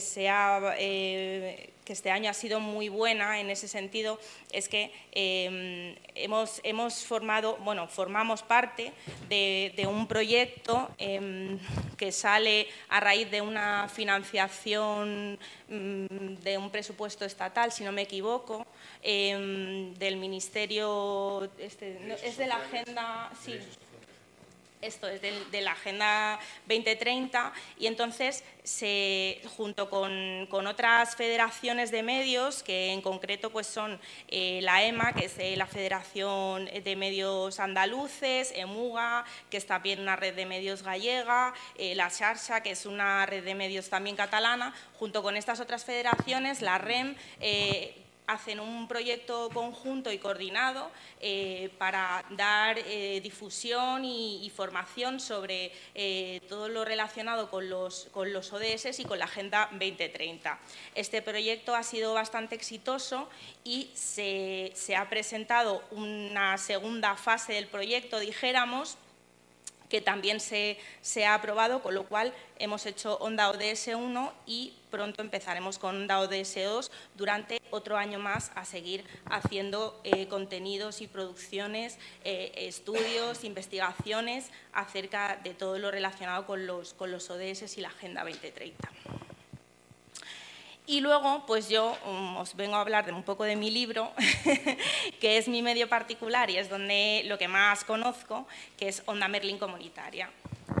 [0.00, 4.18] sea, eh, que este año ha sido muy buena en ese sentido
[4.52, 8.92] es que em, hemos, hemos, formado, bueno, formamos parte
[9.28, 11.58] de, un proyecto em,
[11.96, 18.02] que sale a raíz de una financiación mm, de un presupuesto estatal, si no me
[18.02, 18.66] equivoco,
[19.02, 23.58] em, del Ministerio, este, es de la Agenda, sí,
[24.82, 32.62] esto es de, la Agenda 2030 y entonces se, junto con, otras federaciones de medios,
[32.62, 37.60] que en concreto pues son eh, la EMA, que es eh, la Federación de Medios
[37.60, 42.84] Andaluces, EMUGA, que es también una red de medios gallega, eh, la Xarxa, que es
[42.84, 47.14] una red de medios también catalana, junto con estas otras federaciones, la REM
[48.32, 50.90] hacen un proyecto conjunto y coordinado
[51.20, 58.32] eh, para dar eh, difusión y, formación sobre eh, todo lo relacionado con los, con
[58.32, 60.58] los ODS y con la Agenda 2030.
[60.94, 63.28] Este proyecto ha sido bastante exitoso
[63.64, 68.98] y se, se ha presentado una segunda fase del proyecto, dijéramos,
[69.92, 70.78] que también se,
[71.26, 76.20] ha aprobado, con lo cual hemos hecho Onda ODS 1 y pronto empezaremos con Onda
[76.20, 83.44] ODS 2 durante otro año más a seguir haciendo eh, contenidos y producciones, eh, estudios,
[83.44, 88.88] investigaciones acerca de todo lo relacionado con los, con los ODS y la Agenda 2030.
[90.92, 94.12] Y luego, pues yo um, os vengo a hablar de un poco de mi libro,
[95.22, 99.26] que es mi medio particular y es donde lo que más conozco, que es Onda
[99.26, 100.28] Merlin Comunitaria.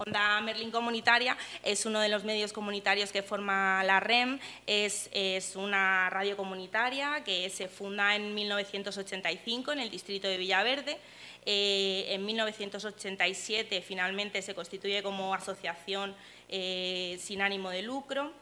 [0.04, 5.56] Onda Merlin Comunitaria es uno de los medios comunitarios que forma la REM, es, es,
[5.56, 10.98] una radio comunitaria que se funda en 1985 en el distrito de Villaverde.
[11.46, 16.14] Eh, en 1987 finalmente se constituye como asociación
[16.50, 18.41] eh, sin ánimo de lucro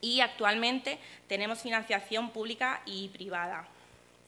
[0.00, 3.66] y actualmente tenemos financiación pública y privada.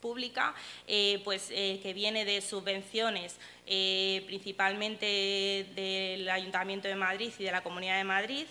[0.00, 0.52] Pública,
[0.88, 7.52] eh, pues, eh, que viene de subvenciones eh, principalmente del Ayuntamiento de Madrid y de
[7.52, 8.46] la Comunidad de Madrid,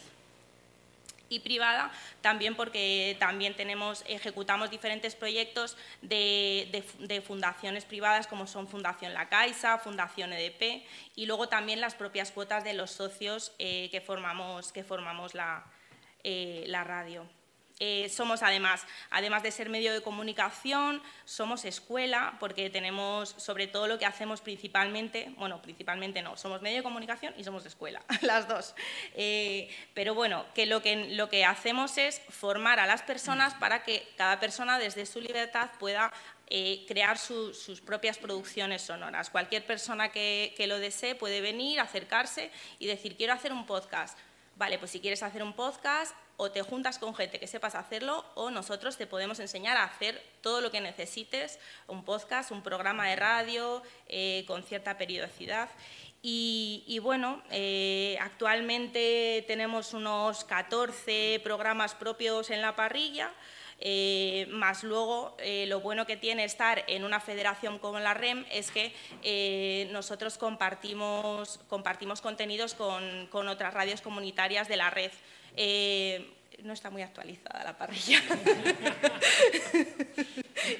[1.27, 8.67] y privada también porque también tenemos, ejecutamos diferentes proyectos de, de, fundaciones privadas como son
[8.67, 10.83] Fundación La Caixa, Fundación EDP
[11.15, 15.63] y luego también las propias cuotas de los socios que formamos, que formamos la,
[16.23, 17.27] eh, la radio.
[17.83, 23.87] Eh, somos además, además de ser medio de comunicación, somos escuela, porque tenemos sobre todo
[23.87, 28.47] lo que hacemos principalmente, bueno, principalmente no, somos medio de comunicación y somos escuela, las
[28.47, 28.75] dos.
[29.15, 33.81] Eh, pero bueno, que lo, que lo que hacemos es formar a las personas para
[33.81, 36.13] que cada persona desde su libertad pueda
[36.51, 39.31] eh, crear sus propias producciones sonoras.
[39.31, 44.19] Cualquier persona que, que, lo desee puede venir, acercarse y decir, quiero hacer un podcast.
[44.55, 48.25] Vale, pues si quieres hacer un podcast, o te juntas con gente que sepas hacerlo
[48.33, 53.07] o nosotros te podemos enseñar a hacer todo lo que necesites, un podcast, un programa
[53.09, 55.69] de radio eh, con cierta periodicidad.
[56.23, 63.31] Y, bueno, eh, actualmente tenemos unos 14 programas propios en la parrilla.
[63.81, 65.35] Eh, más luego
[65.67, 68.93] lo bueno que tiene estar en una federación como la REM es que
[69.91, 75.11] nosotros compartimos, compartimos contenidos con, con, otras radios comunitarias de la red.
[75.57, 78.21] Eh, no está muy actualizada la parrilla.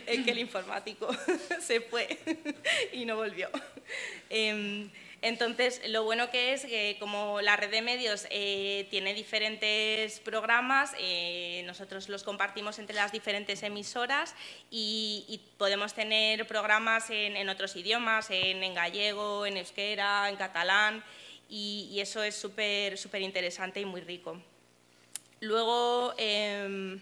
[0.05, 1.09] es que el informático
[1.61, 2.19] se fue
[2.93, 3.49] y no volvió.
[5.21, 10.95] Entonces, lo bueno que es que como la red de medios eh, tiene diferentes programas,
[10.99, 14.33] eh, nosotros los compartimos entre las diferentes emisoras
[14.71, 21.03] y, podemos tener programas en, otros idiomas, en, gallego, en euskera, en catalán,
[21.47, 24.41] y, y eso es súper interesante y muy rico.
[25.41, 26.99] Luego, em,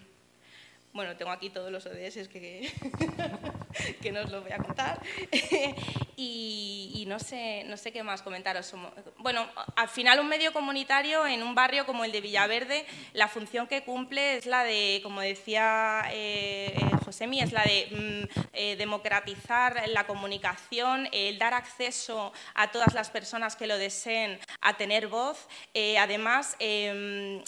[0.94, 2.70] bueno, tengo aquí todos los ODS que,
[4.02, 5.00] que no os los voy a contar.
[6.16, 8.72] y, no, sé, no sé qué más comentaros.
[9.18, 13.66] Bueno, al final un medio comunitario en un barrio como el de Villaverde, la función
[13.66, 17.00] que cumple es la de, como decía eh, eh
[17.40, 23.56] es la de mm, eh, democratizar la comunicación, el dar acceso a todas las personas
[23.56, 25.48] que lo deseen a tener voz.
[25.74, 27.42] Eh, además, em,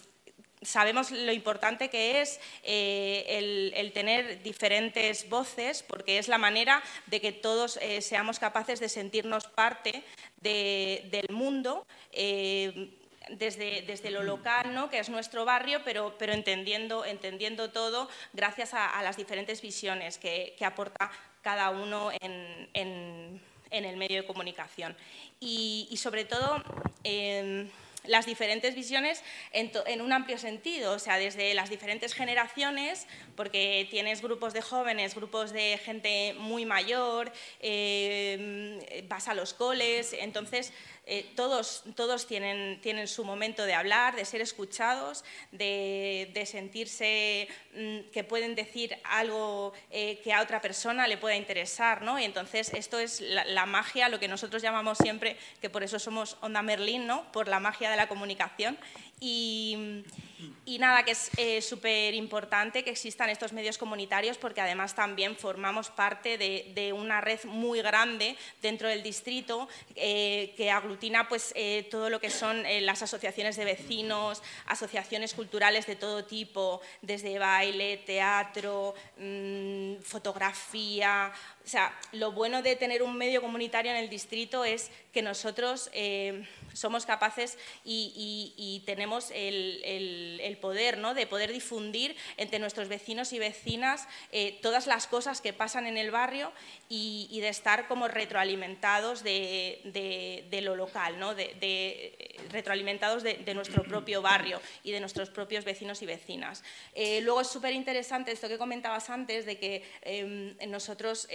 [0.63, 7.21] sabemos lo importante que es eh, el, tener diferentes voces, porque es la manera de
[7.21, 10.03] que todos eh, seamos capaces de sentirnos parte
[10.41, 11.87] del mundo.
[12.13, 12.99] Eh,
[13.29, 14.91] desde, desde, lo local, ¿no?
[14.91, 20.57] que es nuestro barrio, pero, pero entendiendo, entendiendo todo gracias a, las diferentes visiones que,
[20.61, 24.97] aporta cada uno en, en, el medio de comunicación.
[25.39, 26.63] Y, y sobre todo,
[28.05, 34.23] las diferentes visiones en, un amplio sentido, o sea, desde las diferentes generaciones, porque tienes
[34.23, 40.73] grupos de jóvenes, grupos de gente muy mayor, eh, vas a los coles, entonces
[41.05, 48.11] eh, todos, todos tienen, tienen, su momento de hablar, de ser escuchados, de, sentirse mm,
[48.13, 52.03] que pueden decir algo eh, que a otra persona le pueda interesar.
[52.03, 52.21] ¿no?
[52.21, 56.37] Y entonces esto es la, magia, lo que nosotros llamamos siempre, que por eso somos
[56.41, 57.31] Onda Merlín, ¿no?
[57.33, 58.79] por la magia de la comunicación.
[59.19, 60.05] Y,
[60.65, 65.37] y nada, que es eh, súper importante que existan estos medios comunitarios porque además también
[65.37, 71.89] formamos parte de, una red muy grande dentro del distrito eh, que aglutina pues, eh,
[71.91, 77.99] todo lo que son las asociaciones de vecinos, asociaciones culturales de todo tipo, desde baile,
[77.99, 81.33] teatro, mm, fotografía.
[81.65, 85.91] O sea, lo bueno de tener un medio comunitario en el distrito es que nosotros
[86.73, 91.15] somos capaces y, tenemos el, poder ¿no?
[91.15, 95.97] de poder difundir entre nuestros vecinos y vecinas eh, todas las cosas que pasan en
[95.97, 96.53] el barrio
[96.89, 101.35] y, de estar como retroalimentados de, lo local, ¿no?
[101.35, 106.63] de, retroalimentados de, nuestro propio barrio y de nuestros propios vecinos y vecinas.
[106.95, 111.29] Eh, luego es súper interesante esto que comentabas antes de que em, nosotros...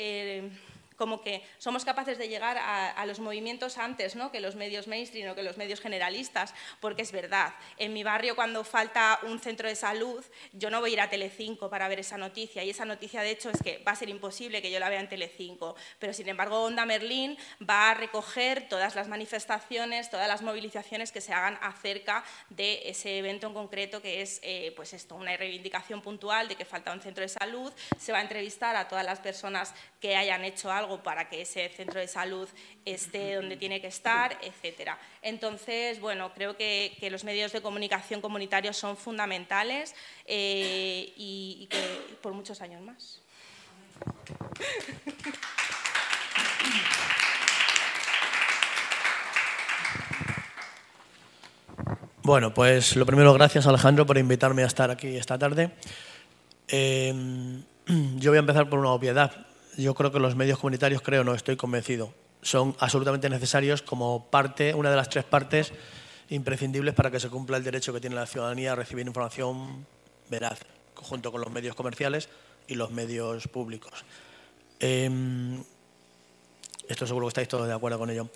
[0.97, 4.31] Como que somos capaces de llegar a, los movimientos antes ¿no?
[4.31, 8.35] que los medios mainstream o que los medios generalistas, porque es verdad, en mi barrio
[8.35, 11.99] cuando falta un centro de salud, yo no voy a ir a Telecinco para ver
[11.99, 14.79] esa noticia, y esa noticia de hecho es que va a ser imposible que yo
[14.79, 20.09] la vea en Telecinco, pero sin embargo Onda Merlín va a recoger todas las manifestaciones,
[20.09, 24.73] todas las movilizaciones que se hagan acerca de ese evento en concreto que es eh,
[24.75, 28.21] pues esto, una reivindicación puntual de que falta un centro de salud, se va a
[28.21, 32.47] entrevistar a todas las personas que hayan hecho algo para que ese centro de salud
[32.85, 34.97] esté donde tiene que estar, etcétera.
[35.21, 42.33] Entonces, bueno, creo que, los medios de comunicación comunitarios son fundamentales eh, y, que por
[42.33, 43.21] muchos años más.
[52.23, 55.71] Bueno, pues lo primero, gracias Alejandro por invitarme a estar aquí esta tarde.
[56.67, 57.13] Eh,
[58.17, 59.46] yo voy a empezar por una obviedad
[59.77, 64.73] yo creo que los medios comunitarios, creo, no estoy convencido, son absolutamente necesarios como parte,
[64.73, 65.71] una de las tres partes
[66.29, 69.85] imprescindibles para que se cumpla el derecho que tiene la ciudadanía a recibir información
[70.29, 70.59] veraz,
[70.95, 72.29] junto con los medios comerciales
[72.67, 74.03] y los medios públicos.
[74.79, 75.63] Em,
[76.87, 78.29] esto seguro que estáis todos de acuerdo con ello.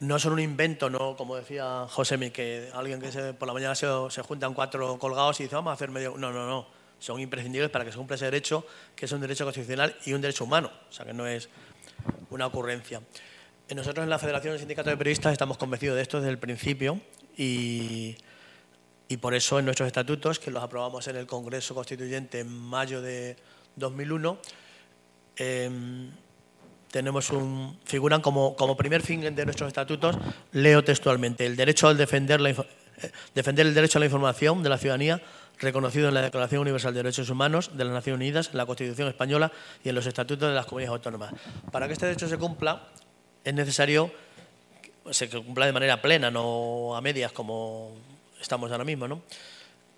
[0.00, 3.74] No son un invento, no como decía José, que alguien que se, por la mañana
[3.74, 6.16] se, se juntan cuatro colgados y dice vamos a hacer medio.
[6.18, 6.83] No, no, no.
[6.98, 10.20] Son imprescindibles para que se cumpla ese derecho, que es un derecho constitucional y un
[10.20, 10.70] derecho humano.
[10.88, 11.48] O sea, que no es
[12.30, 13.02] una ocurrencia.
[13.74, 17.00] Nosotros en la Federación del Sindicato de Periodistas estamos convencidos de esto desde el principio
[17.36, 18.16] y,
[19.08, 23.02] y por eso en nuestros estatutos, que los aprobamos en el Congreso Constituyente en mayo
[23.02, 23.36] de
[23.76, 24.38] 2001,
[25.36, 26.10] em,
[26.90, 30.16] tenemos un, figuran como, como primer fin de nuestros estatutos,
[30.52, 32.56] leo textualmente, el derecho al defender, la, eh,
[33.34, 35.20] defender el derecho a la información de la ciudadanía
[35.58, 39.08] reconocido en la Declaración Universal de Derechos Humanos de las Naciones Unidas, en la Constitución
[39.08, 39.52] Española
[39.82, 41.32] y en los estatutos de las comunidades autónomas.
[41.70, 42.88] Para que este derecho se cumpla,
[43.44, 44.10] es necesario
[44.82, 47.92] que se cumpla de manera plena, no a medias como
[48.40, 49.06] estamos ahora mismo.
[49.06, 49.22] ¿no?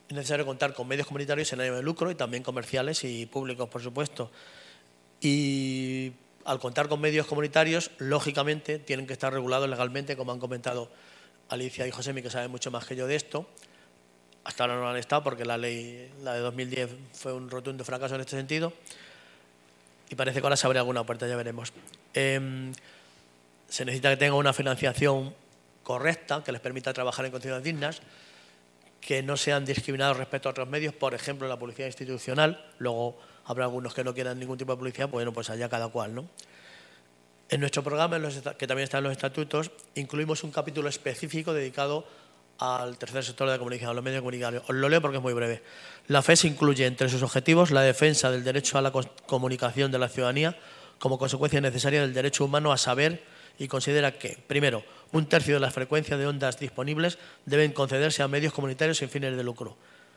[0.09, 3.69] Es necesario contar con medios comunitarios en ánimo de lucro y también comerciales y públicos,
[3.69, 4.31] por supuesto.
[5.21, 6.13] Y
[6.45, 10.91] al contar con medios comunitarios, lógicamente tienen que estar regulados legalmente, como han comentado
[11.49, 13.49] Alicia y José, que saben mucho más que yo de esto.
[14.47, 17.85] Hasta ahora no lo han estado porque la ley, la de 2010, fue un rotundo
[17.85, 18.73] fracaso en este sentido.
[20.09, 21.73] Y parece que ahora se abre alguna puerta, ya veremos.
[22.15, 22.73] Em,
[23.69, 25.35] se necesita que tenga una financiación
[25.83, 28.03] correcta, que les permita trabajar en condiciones dignas,
[29.01, 32.71] que no sean discriminados respecto a otros medios, por ejemplo, la publicidad institucional.
[32.79, 36.15] Luego habrá algunos que no quieran ningún tipo de publicidad, bueno, pues allá cada cual,
[36.15, 36.29] ¿no?
[37.49, 38.21] En nuestro programa,
[38.57, 42.07] que también está en los estatutos, incluimos un capítulo específico dedicado
[42.59, 44.63] al tercer sector de la comunicación, a los medios de comunicación.
[44.67, 45.63] Os lo leo porque es muy breve.
[46.09, 48.93] La FES incluye entre sus objetivos la defensa del derecho a la
[49.27, 50.57] comunicación de la ciudadanía
[50.99, 53.23] como consecuencia necesaria del derecho humano a saber
[53.59, 58.29] y considera que, primero, un tercio de las frecuencias de ondas disponibles deben concederse a
[58.29, 59.77] medios comunitarios sin fines de lucro,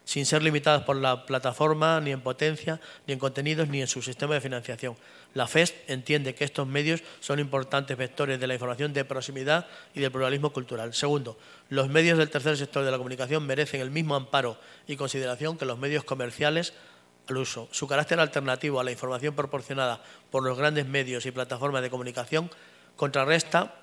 [0.09, 4.01] sin ser limitadas por la plataforma, ni en potencia, ni en contenidos, ni en su
[4.01, 4.95] sistema de financiación.
[5.35, 9.99] La FES entiende que estos medios son importantes vectores de la información de proximidad y
[9.99, 10.95] del pluralismo cultural.
[10.95, 11.37] Segundo,
[11.69, 14.57] los medios del tercer sector de la comunicación merecen el mismo amparo
[14.87, 16.73] y consideración que los medios comerciales
[17.27, 17.69] al uso.
[17.69, 20.01] Su carácter alternativo a la información proporcionada
[20.31, 22.49] por los grandes medios y plataformas de comunicación
[22.95, 23.75] contrarresta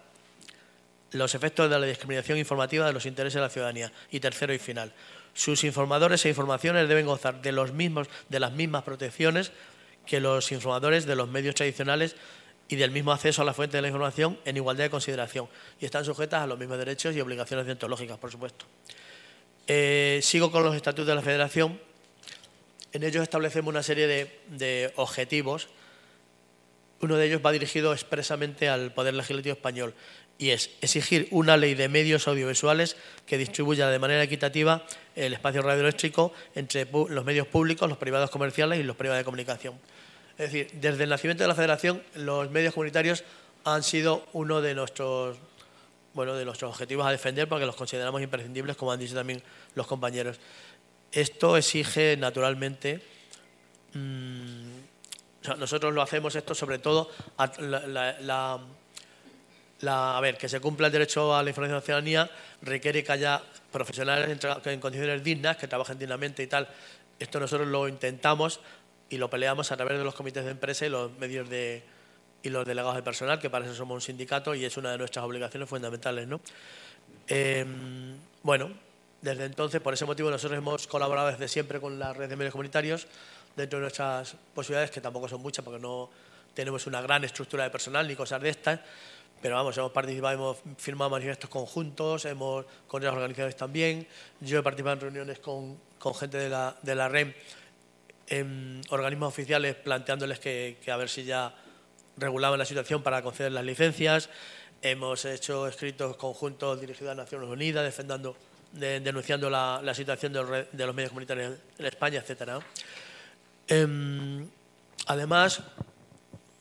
[1.12, 3.92] los efectos de la discriminación informativa de los intereses de la ciudadanía.
[4.10, 4.92] Y tercero y final,
[5.36, 9.52] sus informadores e informaciones deben gozar de, los mismos, de las mismas protecciones
[10.06, 12.16] que los informadores de los medios tradicionales
[12.68, 15.84] y del mismo acceso a la fuente de la información en igualdad de consideración y
[15.84, 18.64] están sujetas a los mismos derechos y obligaciones deontológicas, por supuesto.
[19.68, 21.78] Eh, sigo con los estatutos de la Federación.
[22.92, 25.68] En ellos establecemos una serie de objetivos
[27.00, 29.94] uno de ellos va dirigido expresamente al Poder Legislativo español
[30.38, 35.62] y es exigir una ley de medios audiovisuales que distribuya de manera equitativa el espacio
[35.62, 39.74] radioeléctrico entre los medios públicos, los privados comerciales y los privados de comunicación.
[40.38, 43.24] Es decir, desde el nacimiento de la Federación, los medios comunitarios
[43.64, 45.38] han sido uno de nuestros,
[46.12, 49.42] bueno, de nuestros objetivos a defender porque los consideramos imprescindibles, como han dicho también
[49.74, 50.38] los compañeros.
[51.10, 53.00] Esto exige, naturalmente,
[53.94, 54.76] mmm,
[55.58, 57.46] nosotros lo hacemos esto sobre todo a,
[60.20, 62.30] ver, que se cumpla el derecho a la información de la ciudadanía
[62.62, 63.42] requiere que haya
[63.76, 66.66] profesionales en, condiciones dignas, que trabajen dignamente y tal.
[67.18, 68.60] Esto nosotros lo intentamos
[69.10, 71.82] y lo peleamos a través de los comités de empresa y los medios de
[72.42, 74.98] y los delegados de personal, que para eso somos un sindicato y es una de
[74.98, 76.28] nuestras obligaciones fundamentales.
[76.28, 76.40] ¿no?
[77.26, 78.70] Em, bueno,
[79.20, 82.52] desde entonces, por ese motivo, nosotros hemos colaborado desde siempre con la red de medios
[82.52, 83.08] comunitarios
[83.56, 86.08] dentro de nuestras posibilidades, que tampoco son muchas porque no
[86.54, 88.80] tenemos una gran estructura de personal ni cosas de estas,
[89.40, 94.06] pero vamos, hemos participado, hemos firmado manifiestos conjuntos, hemos con otras organizaciones también.
[94.40, 97.34] Yo he participado en reuniones con, con gente de la, de la REM
[98.28, 101.54] en organismos oficiales planteándoles que, a ver si ya
[102.16, 104.28] regulaban la situación para conceder las licencias.
[104.82, 108.36] Hemos hecho escritos conjuntos dirigidos a Naciones Unidas defendiendo,
[108.72, 112.58] denunciando la, situación de los, medios comunitarios en España, etcétera.
[113.68, 114.48] Em,
[115.06, 115.60] además,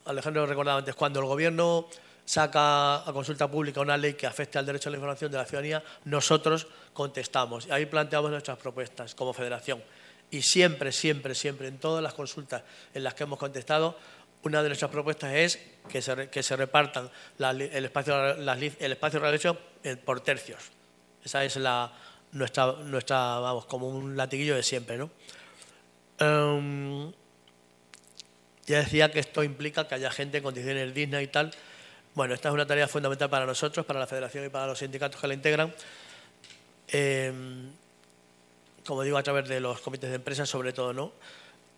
[0.06, 1.88] Alejandro recordaba antes, cuando el Gobierno
[2.26, 5.46] saca a consulta pública una ley que afecte al derecho a la información de la
[5.46, 7.68] ciudadanía, nosotros contestamos.
[7.68, 9.82] Y ahí planteamos nuestras propuestas como federación.
[10.32, 12.64] Y siempre, siempre, siempre, en todas las consultas
[12.94, 13.98] en las que hemos contestado,
[14.44, 15.60] una de nuestras propuestas es
[15.90, 17.10] que se, que se repartan
[17.40, 19.58] el espacio, el espacio
[20.04, 20.60] por tercios.
[21.24, 21.92] Esa es la,
[22.32, 25.10] nuestra, nuestra, vamos, como un latiguillo de siempre, ¿no?
[26.20, 27.12] Em,
[28.66, 31.52] ya decía que esto implica que haya gente en condiciones dignas y tal.
[32.16, 35.20] Bueno, esta es una tarea fundamental para nosotros, para la Federación y para los sindicatos
[35.20, 35.76] que la integran.
[36.88, 37.70] Em,
[38.88, 41.11] como digo, a través de los comités de empresa, sobre todo, ¿no?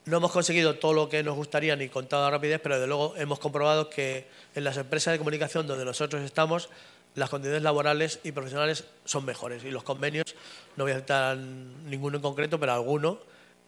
[0.05, 3.15] No hemos conseguido todo lo que nos gustaría ni con toda rapidez, pero desde luego
[3.17, 6.69] hemos comprobado que en las empresas de comunicación donde nosotros estamos,
[7.15, 10.35] las condiciones laborales y profesionales son mejores y los convenios,
[10.75, 13.17] no voy a citar ninguno en concreto, pero algunos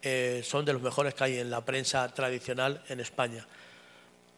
[0.02, 3.44] eh, son de los mejores que hay en la prensa tradicional en España.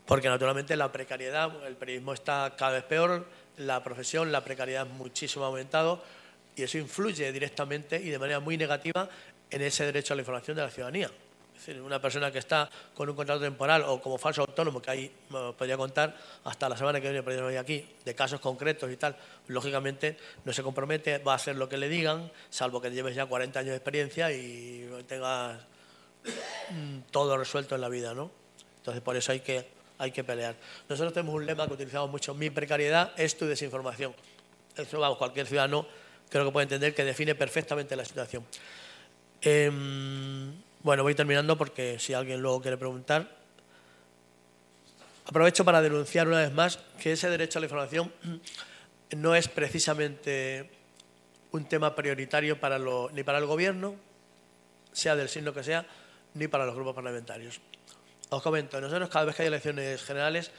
[0.07, 3.27] Porque naturalmente la precariedad, el periodismo está cada vez peor,
[3.59, 6.03] la profesión, la precariedad muchísimo aumentado
[6.57, 9.09] y eso influye directamente y de manera muy negativa
[9.51, 11.11] en ese derecho a la información de la ciudadanía
[11.83, 15.53] una persona que está con un contrato temporal o como falso autónomo, que ahí me
[15.53, 19.17] podría contar hasta la semana que viene, pero yo aquí, de casos concretos y tal,
[19.49, 23.27] lógicamente no se compromete, va a hacer lo que le digan, salvo que lleves ya
[23.27, 25.61] 40 años de experiencia y tengas
[26.71, 28.31] mm, todo resuelto en la vida, ¿no?
[28.79, 29.69] Entonces, por eso hay que,
[30.03, 30.57] hay que pelear.
[30.89, 34.13] Nosotros tenemos un lema que utilizamos mucho, mi precariedad es tu desinformación.
[34.77, 35.87] Eso, vamos, cualquier ciudadano
[36.29, 38.45] creo que puede entender que define perfectamente la situación.
[39.41, 43.31] Em, bueno, voy terminando porque si alguien luego quiere preguntar.
[45.25, 48.13] Aprovecho para denunciar una vez más que ese derecho a la información
[49.17, 50.69] no es precisamente
[51.53, 52.81] un tema prioritario para
[53.13, 53.95] ni para el Gobierno,
[54.91, 55.87] sea del signo que sea,
[56.35, 57.61] ni para los grupos parlamentarios.
[58.33, 60.51] Os comento, nosotros cada vez que hay elecciones generales,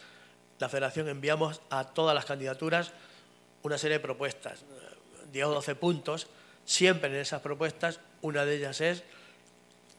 [0.59, 2.93] la Federación enviamos a todas las candidaturas
[3.63, 4.63] una serie de propuestas,
[5.31, 6.27] 10 o 12 puntos.
[6.65, 9.03] Siempre en esas propuestas, una de ellas es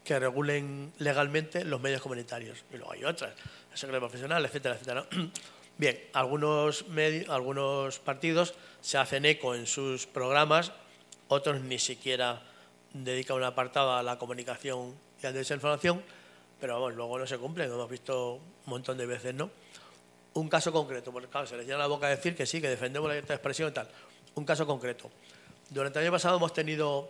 [0.04, 2.64] que regulen legalmente los medios comunitarios.
[2.72, 3.32] Y luego hay otras,
[3.72, 5.06] el secreto profesional, etcétera, etcétera.
[5.76, 6.84] Bien, algunos,
[7.28, 10.70] algunos partidos se hacen eco en sus programas,
[11.26, 12.40] otros ni siquiera
[12.92, 16.04] dedican un apartado a la comunicación y a la desinformación,
[16.60, 19.50] pero vamos, luego no se cumplen, lo hemos visto un montón de veces, ¿no?
[20.34, 22.68] Un caso concreto, porque claro, se les llena la boca a decir que sí, que
[22.68, 23.88] defendemos la libertad de expresión y tal.
[24.34, 25.10] Un caso concreto.
[25.70, 27.08] Durante el año pasado hemos tenido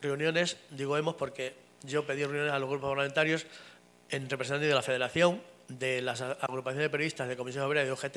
[0.00, 3.46] reuniones, digo hemos porque yo pedí reuniones a los grupos parlamentarios
[4.10, 7.92] en representantes de la Federación, de las agrupaciones de periodistas de Comisión Obrera y de
[7.92, 8.16] OGT,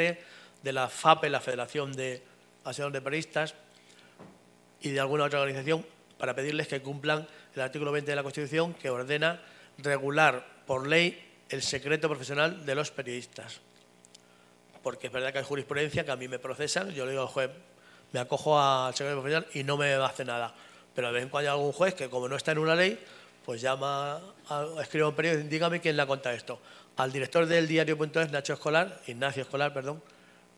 [0.63, 2.21] de la FAPE, la Federación de
[2.63, 3.55] Asociación de Periodistas,
[4.82, 5.86] y de alguna otra organización
[6.17, 9.41] para pedirles que cumplan el artículo 20 de la Constitución que ordena
[9.77, 13.59] regular por ley el secreto profesional de los periodistas.
[14.84, 17.30] Porque es verdad que hay jurisprudencia que a mí me procesan, yo le digo al
[17.30, 17.49] juez,
[18.11, 20.53] me acojo al secreto profesional y no me hace nada.
[20.93, 23.03] Pero de vez en cuando hay algún juez que, como no está en una ley,
[23.43, 26.59] pues llama, a, escribe un periódico, dígame quién le ha contado esto.
[26.97, 30.03] Al director del diario.es, Nacho Escolar, Ignacio Escolar, perdón,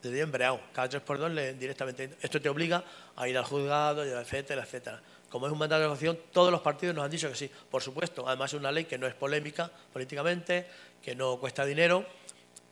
[0.04, 0.60] de día embreado.
[0.74, 2.18] Cada tres por dos le, directamente.
[2.22, 2.84] Esto te obliga
[3.16, 5.02] a ir al juzgado, etcétera, etcétera.
[5.32, 7.82] Como es un mandato de negociación, todos los partidos nos han dicho que sí, por
[7.82, 8.28] supuesto.
[8.28, 10.68] Además es una ley que no es polémica políticamente,
[11.02, 12.06] que no cuesta dinero.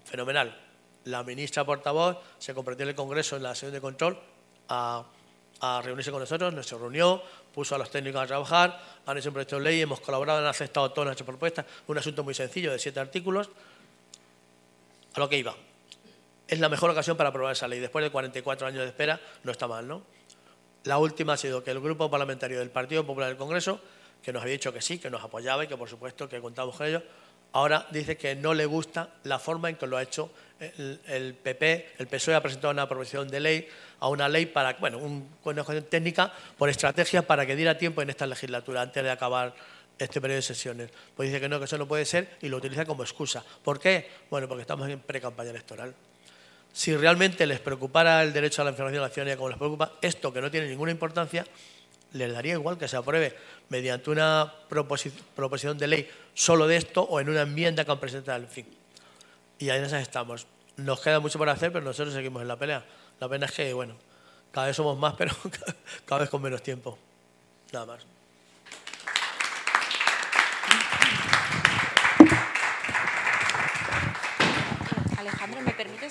[0.06, 0.56] Fenomenal.
[1.06, 4.20] La ministra portavoz se comprometió en el Congreso en la sesión de control
[4.68, 5.04] a
[5.62, 7.22] a reunirse con nosotros, nos reunió,
[7.54, 10.46] puso a los técnicos a trabajar, han hecho un proyecto de ley, hemos colaborado, han
[10.46, 13.50] aceptado todas nuestras propuestas, un asunto muy sencillo de siete artículos,
[15.14, 15.56] a lo que iba.
[16.48, 17.80] Es la mejor ocasión para aprobar esa ley.
[17.80, 20.02] Después de 44 años de espera, no está mal, ¿no?
[20.86, 23.82] La última ha sido que el grupo parlamentario del Partido Popular del Congreso,
[24.24, 26.76] que nos había dicho que sí, que nos apoyaba y que por supuesto que contamos
[26.76, 27.04] con ellos,
[27.52, 31.94] ahora dice que no le gusta la forma en que lo ha hecho el, PP,
[31.98, 33.68] el PSOE ha presentado una proposición de ley
[34.00, 38.10] a una ley para, bueno, una cuestión técnica por estrategia para que diera tiempo en
[38.10, 39.54] esta legislatura antes de acabar
[39.98, 40.90] este periodo de sesiones.
[41.16, 43.44] Pues dice que no, que eso no puede ser y lo utiliza como excusa.
[43.64, 44.10] ¿Por qué?
[44.30, 45.94] Bueno, porque estamos en pre-campaña electoral.
[46.80, 49.92] Si realmente les preocupara el derecho a la información de la ciudadanía como les preocupa,
[50.02, 51.46] esto que no tiene ninguna importancia,
[52.14, 53.36] les daría igual que se apruebe
[53.68, 58.38] mediante una proposición de ley solo de esto o en una enmienda que han presentado
[58.38, 58.66] al fin.
[59.58, 60.48] Y ahí en esas estamos.
[60.78, 62.86] Nos queda mucho por hacer, pero nosotros seguimos en la pelea.
[63.20, 63.96] La pena es que, bueno,
[64.54, 65.36] cada vez somos más, pero
[66.06, 66.98] cada vez con menos tiempo.
[67.74, 68.19] Nada más.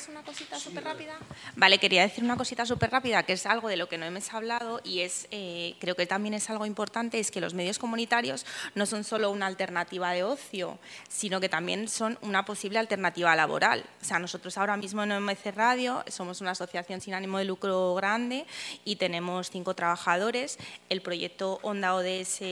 [0.06, 1.18] Una cosita súper rápida?
[1.56, 4.32] Vale, quería decir una cosita súper rápida, que es algo de lo que no hemos
[4.32, 8.46] hablado y es, eh, creo que también es algo importante, es que los medios comunitarios
[8.76, 10.78] no son solo una alternativa de ocio,
[11.08, 13.84] sino que también son una posible alternativa laboral.
[14.00, 17.94] O sea, nosotros ahora mismo en OMC Radio somos una asociación sin ánimo de lucro
[17.94, 18.46] grande
[18.84, 20.58] y tenemos cinco trabajadores.
[20.88, 22.42] El proyecto Onda ODS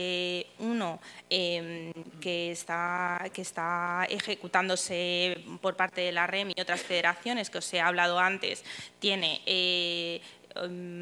[0.59, 7.36] 1, em, que, está, que está ejecutándose por parte de la REM y otras federaciones,
[7.49, 8.63] que os he hablado antes,
[8.99, 10.21] tiene eh,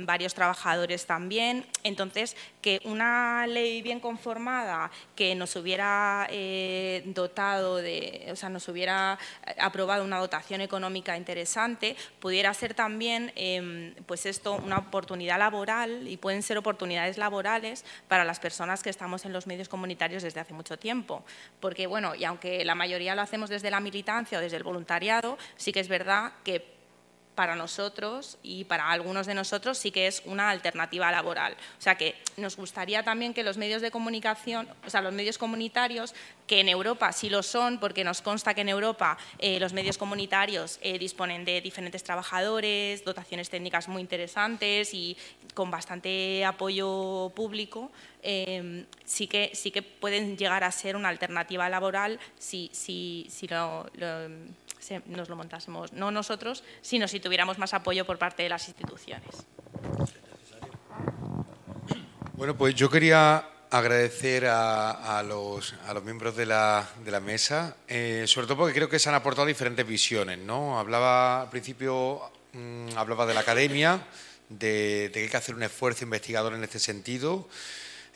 [0.05, 1.65] varios trabajadores también.
[1.83, 8.67] Entonces, que una ley bien conformada que nos hubiera eh, dotado de, o sea, nos
[8.67, 9.17] hubiera
[9.59, 16.17] aprobado una dotación económica interesante, pudiera ser también, em, pues esto, una oportunidad laboral y
[16.17, 20.53] pueden ser oportunidades laborales para las personas que estamos en los medios comunitarios desde hace
[20.53, 21.23] mucho tiempo.
[21.59, 25.37] Porque, bueno, y aunque la mayoría lo hacemos desde la militancia o desde el voluntariado,
[25.55, 26.74] sí que es verdad que
[27.35, 31.53] para nosotros y para algunos de nosotros sí que es una alternativa laboral.
[31.77, 35.37] O sea que nos gustaría también que los medios de comunicación, o sea, los medios
[35.37, 36.15] comunitarios,
[36.47, 39.97] que en Europa sí lo son, porque nos consta que en Europa eh, los medios
[39.97, 45.17] comunitarios eh, disponen de diferentes trabajadores, dotaciones técnicas muy interesantes y
[45.53, 47.91] con bastante apoyo público,
[48.23, 53.47] eh, sí, que, sí que pueden llegar a ser una alternativa laboral si, si, si
[53.47, 53.85] lo
[55.05, 59.45] nos lo montásemos, no nosotros, sino si tuviéramos más apoyo por parte de las instituciones.
[62.33, 65.73] Bueno, pues yo quería agradecer a, los,
[66.03, 66.87] miembros de la,
[67.21, 70.39] mesa, eh, sobre todo porque creo que se han aportado diferentes visiones.
[70.39, 70.79] ¿no?
[70.79, 72.21] Hablaba al principio,
[72.53, 74.05] mm, hablaba de la academia,
[74.49, 77.47] de, de, que hay que hacer un esfuerzo investigador en este sentido.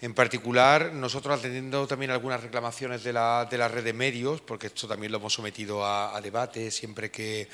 [0.02, 4.68] En particular, nosotros atendiendo también algunas reclamaciones de la, de la red de medios, porque
[4.68, 7.50] esto también lo hemos sometido a, debate siempre que,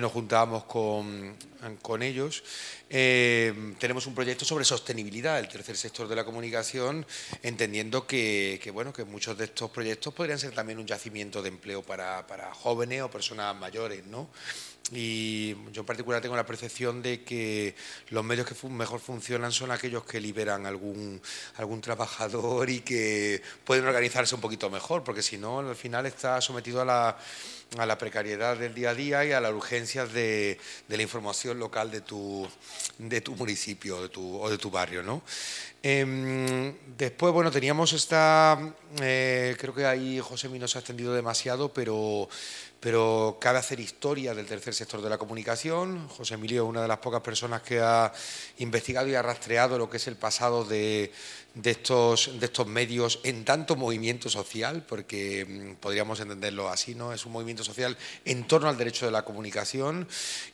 [0.00, 1.36] nos juntábamos con,
[1.82, 2.42] con ellos,
[2.96, 7.04] eh, tenemos un proyecto sobre sostenibilidad del tercer sector de la comunicación,
[7.42, 11.82] entendiendo que, bueno, que muchos de estos proyectos podrían ser también un yacimiento de empleo
[11.82, 14.28] para, para jóvenes o personas mayores, ¿no?
[14.92, 17.74] Y yo en particular tengo la percepción de que
[18.10, 21.20] los medios que mejor funcionan son aquellos que liberan algún,
[21.56, 26.40] algún trabajador y que pueden organizarse un poquito mejor, porque si no, al final está
[26.40, 27.18] sometido a la,
[27.78, 30.58] a la precariedad del día a día y a las urgencias de,
[30.88, 32.48] la información local de tu,
[32.98, 35.02] de tu municipio o de tu barrio.
[35.02, 35.22] ¿no?
[35.82, 38.58] Em, después, bueno, teníamos esta,
[39.02, 42.28] eh, creo que ahí José no se ha extendido demasiado, pero
[42.84, 46.06] pero cabe hacer historia del tercer sector de la comunicación.
[46.06, 48.12] José Emilio es una de las pocas personas que ha
[48.58, 51.10] investigado y ha rastreado lo que es el pasado de,
[51.62, 57.12] estos, de estos medios en tanto movimiento social, porque mm, podríamos entenderlo así, ¿no?
[57.12, 60.08] Es un movimiento social en torno al derecho de la comunicación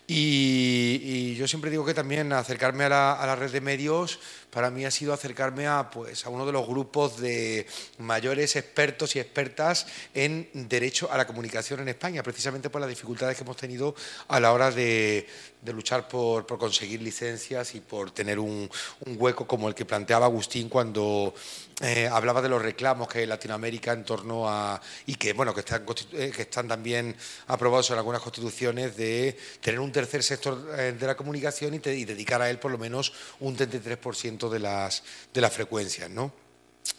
[0.06, 4.18] y, yo siempre digo que también acercarme a la, a la red de medios
[4.50, 7.66] para mí ha sido acercarme a, pues, a uno de los grupos de
[7.98, 13.36] mayores expertos y expertas en derecho a la comunicación en España, precisamente por las dificultades
[13.36, 13.94] que hemos tenido
[14.28, 15.26] a la hora de,
[15.66, 18.68] luchar por, conseguir licencias y por tener un,
[19.06, 21.34] hueco como el que planteaba Agustín cuando
[21.80, 25.54] eh, hablaba de los reclamos que hay en Latinoamérica en torno a y que bueno
[25.54, 27.14] que están eh, que están también
[27.46, 32.04] aprobados en algunas constituciones de tener un tercer sector eh, de la comunicación y, y
[32.04, 35.02] dedicar a él por lo menos un 33% de las,
[35.32, 36.10] de las frecuencias.
[36.10, 36.49] ¿no?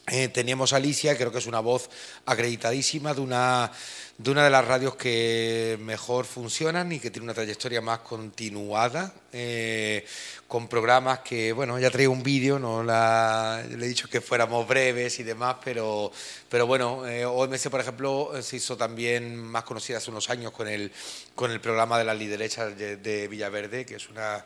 [0.08, 1.90] Eh, teníamos a Alicia, creo que es una voz
[2.26, 3.72] acreditadísima de una,
[4.18, 9.14] de una de las radios que mejor funcionan y que tiene una trayectoria más continuada,
[9.32, 10.06] eh,
[10.48, 14.68] con programas que, bueno, ya traía un vídeo, no la, le he dicho que fuéramos
[14.68, 16.12] breves y demás, pero,
[16.50, 20.68] pero bueno, eh, OMS, por ejemplo, se hizo también más conocida hace unos años con
[20.68, 20.92] el,
[21.36, 24.44] con el programa de las liderechas de Villaverde, que es una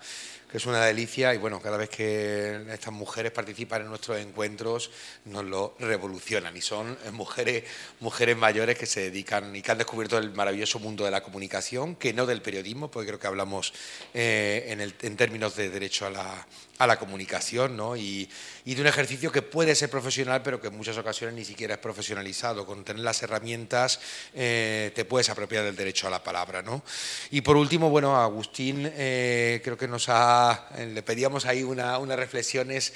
[0.58, 4.91] es una delicia y bueno, cada vez que estas mujeres participan en nuestros encuentros
[5.26, 6.56] nos lo revolucionan.
[6.56, 7.64] Y son mujeres,
[7.99, 11.95] mujeres mayores que se dedican y que han descubierto el maravilloso mundo de la comunicación,
[11.95, 13.74] que no del periodismo, porque creo que hablamos
[14.14, 16.47] eh, en, en términos de derecho a la,
[16.78, 17.95] a la comunicación ¿no?
[17.95, 18.30] y,
[18.65, 21.80] de un ejercicio que puede ser profesional pero que en muchas ocasiones ni siquiera es
[21.80, 22.65] profesionalizado.
[22.65, 23.99] Con tener las herramientas
[24.34, 26.61] eh, te puedes apropiar del derecho a la palabra.
[26.61, 26.84] ¿no?
[27.32, 31.99] Y por último, bueno, Agustín eh, creo que nos ha, eh, le pedíamos ahí una,
[31.99, 32.93] unas reflexiones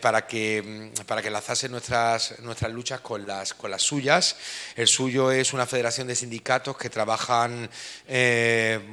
[0.00, 4.36] para, que, mm, para que enlazase nuestras, nuestras luchas con las, con las suyas.
[4.74, 7.68] El suyo es una federación de sindicatos que trabajan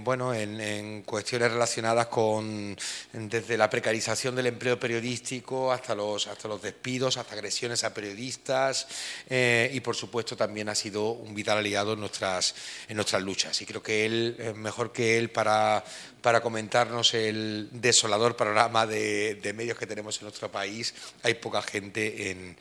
[0.03, 2.77] bueno, en, en cuestiones relacionadas con
[3.13, 8.88] desde la precarización del empleo periodístico hasta los, hasta los despidos, hasta agresiones a periodistas
[9.30, 12.55] eh, y por supuesto también ha sido un vital aliado en nuestras,
[12.88, 13.61] en nuestras luchas.
[13.61, 15.84] Y creo que él, mejor que él para,
[16.21, 22.32] para comentarnos el desolador panorama de, medios que tenemos en nuestro país, hay poca gente
[22.32, 22.57] en,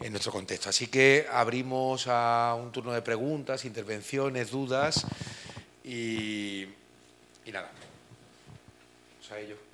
[0.00, 0.68] en nuestro contexto.
[0.68, 5.06] Así que abrimos a un turno de preguntas, intervenciones, dudas
[5.84, 6.66] y,
[7.44, 7.70] y nada.
[9.30, 9.71] O ello.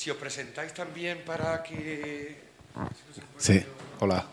[0.00, 2.40] Si os presentáis también para que...
[3.36, 3.60] Sí,
[3.98, 4.24] hola.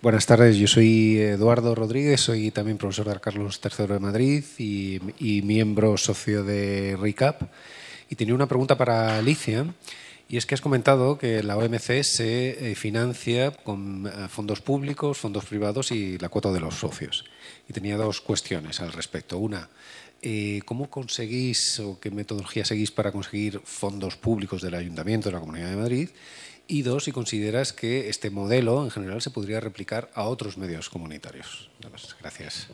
[0.00, 5.42] Buenas tardes, yo soy Eduardo Rodríguez, soy también profesor de Carlos III de Madrid y,
[5.42, 7.42] miembro socio de RICAP.
[8.08, 9.66] Y tenía una pregunta para Alicia.
[10.28, 15.18] Y es que has comentado que la OMC se eh, financia con eh, fondos públicos,
[15.18, 17.24] fondos privados y la cuota de los socios.
[17.68, 19.36] Y tenía dos cuestiones al respecto.
[19.36, 19.68] Una,
[20.26, 25.40] eh, ¿cómo conseguís o qué metodología seguís para conseguir fondos públicos del Ayuntamiento de la
[25.40, 26.08] Comunidad de Madrid?
[26.66, 30.88] Y dos, si consideras que este modelo en general se podría replicar a otros medios
[30.88, 31.68] comunitarios.
[32.20, 32.68] Gracias.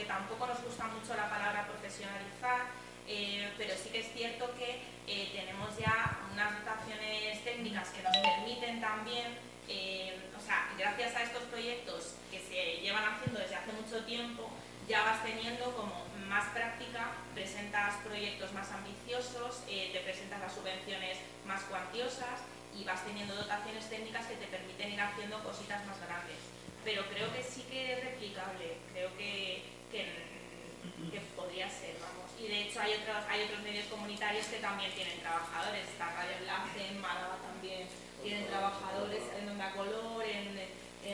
[0.00, 2.72] porque tampoco nos gusta mucho la palabra profesionalizar,
[3.06, 8.16] eh, pero sí que es cierto que eh, tenemos ya unas dotaciones técnicas que nos
[8.16, 9.36] permiten también,
[9.68, 14.48] eh, o sea, gracias a estos proyectos que se llevan haciendo desde hace mucho tiempo,
[14.88, 21.60] ya vas teniendo como más práctica, presentas proyectos más ambiciosos, te presentas las subvenciones más
[21.64, 22.40] cuantiosas
[22.74, 26.40] y vas teniendo dotaciones técnicas que te permiten ir haciendo cositas más grandes.
[26.84, 32.30] Pero creo que sí que es replicable, creo que que, podría ser, vamos.
[32.38, 36.36] Y de hecho hay otros, hay otros medios comunitarios que también tienen trabajadores, está Radio
[36.38, 37.88] Enlace, en Málaga también
[38.22, 40.50] tienen trabajadores, en Onda Color, en,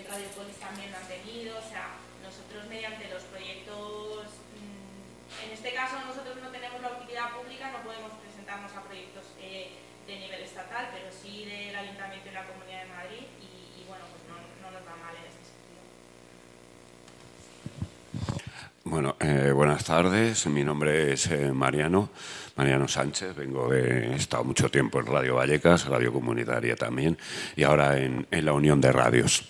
[0.07, 4.27] Radio Polis también lo han tenido, o sea, nosotros mediante los proyectos,
[4.59, 9.25] mm, en este caso nosotros no tenemos la utilidad pública, no podemos presentarnos a proyectos
[9.41, 9.73] eh,
[10.07, 14.23] de nivel estatal, pero sí del Ayuntamiento y la Comunidad de Madrid y, bueno, pues
[14.31, 15.36] no, nos va mal en este
[19.85, 22.11] tardes, mi nombre es eh, Mariano,
[22.57, 27.17] Mariano Sánchez, vengo de, he estado mucho tiempo en Radio Vallecas, radio comunitaria también,
[27.57, 29.45] y ahora en, la Unión de Radios.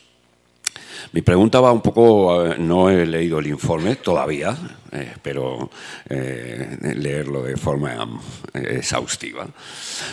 [1.12, 4.56] Mi pregunta va un poco, eh, no he leído el informe todavía,
[4.92, 5.70] eh, pero
[6.08, 8.20] leerlo de forma
[8.54, 9.46] exhaustiva.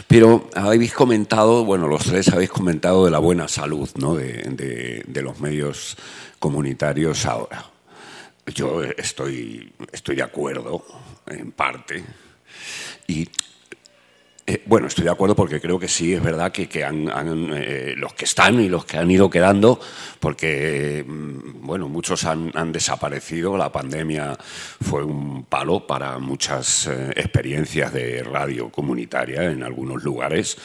[0.07, 4.15] Pero habéis comentado, bueno, los tres habéis comentado de la buena salud ¿no?
[4.15, 5.97] de los medios
[6.39, 7.72] comunitarios ahora.
[8.47, 10.85] Yo estoy, estoy de acuerdo,
[11.27, 12.03] en parte,
[13.07, 13.27] y
[14.45, 17.07] eh, bueno, estoy de acuerdo porque creo que sí, es verdad que, han,
[17.53, 19.79] eh, los que están y los que han ido quedando,
[20.19, 23.55] porque mm, bueno, muchos han, desaparecido.
[23.55, 24.37] La pandemia
[24.81, 30.57] fue un palo para muchas eh, experiencias de radio comunitaria en algunos lugares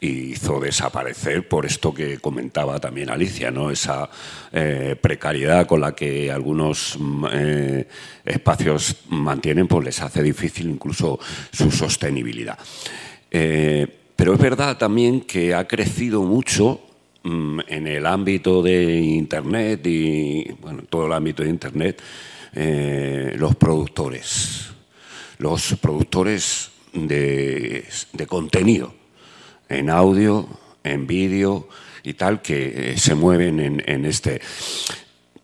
[0.00, 3.70] y hizo desaparecer por esto que comentaba también Alicia, ¿no?
[3.70, 4.08] esa
[5.00, 7.24] precariedad con la que algunos mm,
[8.24, 11.18] espacios mantienen, pues les hace difícil incluso
[11.50, 12.58] su sostenibilidad.
[13.36, 16.80] Eh, pero es verdad también que ha crecido mucho
[17.24, 22.00] mm, en el ámbito de Internet y bueno, todo el ámbito de Internet
[22.52, 24.68] eh, los productores,
[25.38, 27.84] los productores de,
[28.28, 28.94] contenido
[29.68, 30.46] en audio,
[30.84, 31.68] en vídeo
[32.04, 34.40] y tal que eh, se mueven en, este.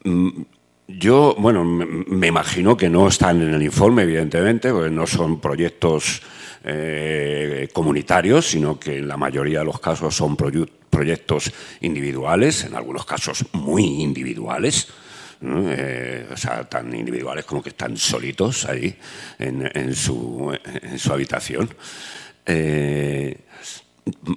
[0.05, 0.43] Mm,
[0.87, 6.23] yo, bueno, me imagino que no están en el informe, evidentemente, porque no son proyectos
[6.65, 13.05] eh, comunitarios, sino que en la mayoría de los casos son proyectos individuales, en algunos
[13.05, 14.89] casos muy individuales.
[15.43, 18.95] Eh, o sea, tan individuales como que están solitos ahí
[19.39, 20.55] en, su,
[21.11, 21.75] habitación.
[22.45, 23.39] Eh,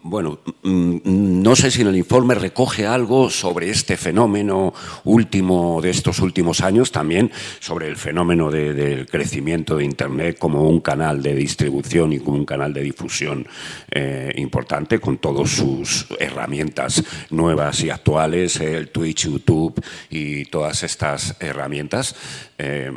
[0.04, 5.90] bueno, mm, no sé si en el informe recoge algo sobre este fenómeno último de
[5.90, 11.36] estos últimos años, también sobre el fenómeno del crecimiento de Internet como un canal de
[11.36, 13.48] distribución y como un canal de difusión
[13.92, 21.36] eh, importante, con todas sus herramientas nuevas y actuales, el Twitch, YouTube y todas estas
[21.40, 22.16] herramientas.
[22.58, 22.92] Eh,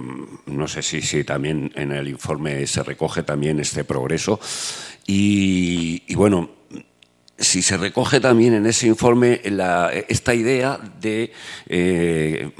[0.46, 4.38] no sé si, si también en el informe se recoge también este progreso.
[5.08, 6.55] y bueno,
[7.38, 9.40] si se recoge también en ese informe
[10.08, 11.32] esta idea de
[11.66, 12.50] eh,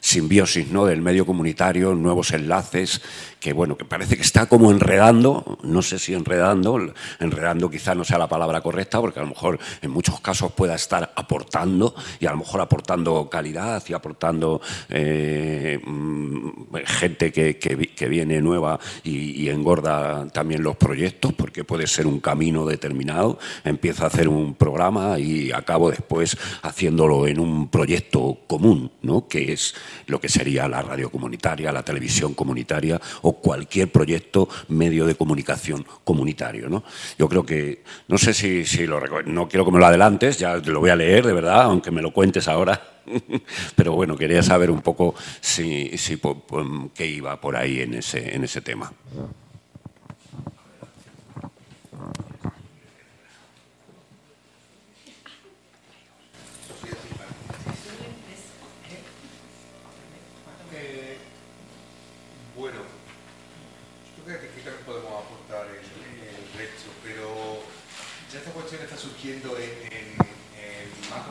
[0.00, 0.84] simbiosis ¿no?
[0.84, 3.00] del medio comunitario, nuevos enlaces,
[3.44, 8.02] que bueno, que parece que está como enredando, no sé si enredando, enredando quizá no
[8.02, 12.24] sea la palabra correcta, porque a lo mejor en muchos casos pueda estar aportando y
[12.24, 20.26] a lo mejor aportando calidad y aportando eh, mm, gente que, viene nueva y, engorda
[20.28, 25.52] también los proyectos, porque puede ser un camino determinado, empieza a hacer un programa y
[25.52, 29.28] acabo después haciéndolo en un proyecto común, ¿no?
[29.28, 29.74] que es
[30.06, 35.86] lo que sería la radio comunitaria, la televisión comunitaria o cualquier proyecto medio de comunicación
[36.04, 36.68] comunitario.
[36.68, 36.84] ¿no?
[37.18, 40.56] Yo creo que, no sé si, si lo no quiero que me lo adelantes, ya
[40.56, 42.80] lo voy a leer de verdad, aunque me lo cuentes ahora,
[43.76, 46.18] pero bueno, quería saber un poco si, si
[46.94, 48.92] qué iba por ahí en ese, en ese tema.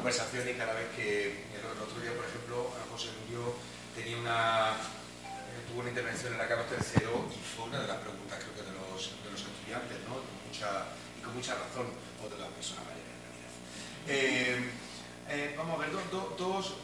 [0.03, 3.55] conversaciones cada vez que el, otro día, por ejemplo, José Emilio
[3.95, 4.75] tenía una,
[5.23, 8.51] eh, tuvo una intervención en la Carlos tercero y fue una de las preguntas creo
[8.51, 10.19] que de los, de los estudiantes, ¿no?
[10.19, 11.87] mucha, y con mucha razón,
[12.19, 13.53] o de las personas mayores en realidad.
[14.11, 14.59] Eh,
[15.31, 16.75] eh, vamos a ver, dos, dos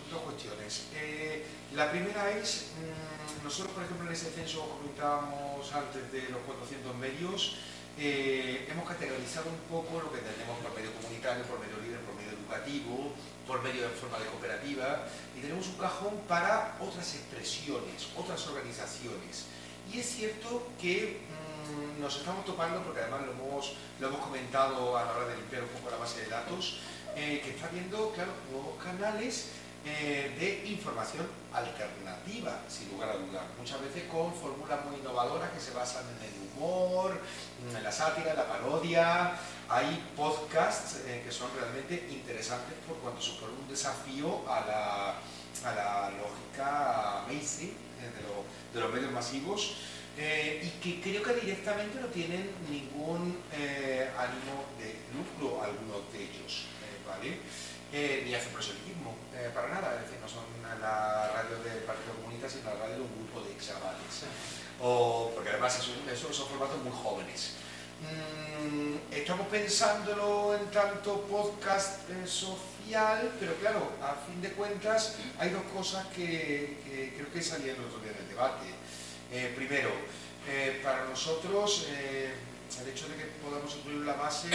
[0.70, 1.44] cuestiones.
[1.76, 6.96] la primera es, mm, nosotros por ejemplo en ese censo comentábamos antes de los 400
[6.96, 7.58] medios,
[7.98, 12.32] hemos categorizado un poco lo que tenemos por medio comunitario, por medio libre, por medio
[12.32, 13.12] educativo,
[13.46, 15.04] por medio de forma de cooperativa,
[15.36, 19.48] y tenemos un cajón para otras expresiones, otras organizaciones.
[19.92, 24.96] Y es cierto que mm, nos estamos topando, porque además lo hemos, lo hemos comentado
[24.96, 26.80] a la hora de limpiar un poco la base de datos,
[27.16, 29.50] eh, que está viendo, claro, nuevos canales
[29.86, 33.44] eh, de información alternativa, sin lugar a dudas.
[33.58, 37.18] Muchas veces con fórmulas muy innovadoras que se basan en el humor,
[37.74, 39.40] en la sátira, en la parodia.
[39.70, 45.10] Hay podcasts eh, que son realmente interesantes por cuanto suponen un desafío a la,
[45.70, 48.12] a la lógica mainstream eh,
[48.74, 49.78] de, de, los medios masivos
[50.18, 53.42] y que creo que directamente no tienen ningún
[54.18, 56.66] ánimo de lucro algunos de ellos.
[57.08, 57.40] ¿vale?
[57.92, 60.44] Ni hacen proselitismo, eh, para nada, es decir, no son
[60.80, 64.26] la radio del Partido Comunista, sino la radio de un grupo de chavales.
[64.82, 67.56] O, porque además son, son formatos muy jóvenes.
[68.02, 75.50] Mm, estamos pensándolo en tanto podcast eh, social, pero claro, a fin de cuentas hay
[75.50, 76.78] dos cosas que,
[77.16, 78.68] creo que salieron el otro día del debate.
[79.32, 79.92] Eh, primero,
[80.84, 84.48] para nosotros el hecho de que podamos incluir la base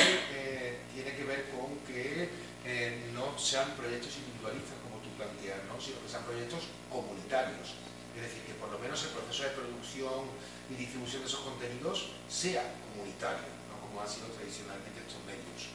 [0.93, 2.29] tiene que ver con que
[2.65, 5.77] eh, no sean proyectos individualistas como tú planteas, ¿no?
[5.77, 7.77] sino que sean proyectos comunitarios.
[8.17, 10.33] Es decir, que por lo menos el proceso de producción
[10.71, 13.85] y distribución de esos contenidos sea comunitario, ¿no?
[13.85, 15.69] como han sido tradicionalmente estos medios.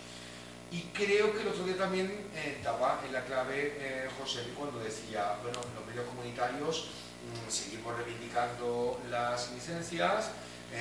[0.72, 4.80] Y creo que el otro día también eh, daba en la clave eh, José cuando
[4.80, 6.90] decía, bueno, los medios comunitarios
[7.22, 10.32] mm, seguimos reivindicando las licencias,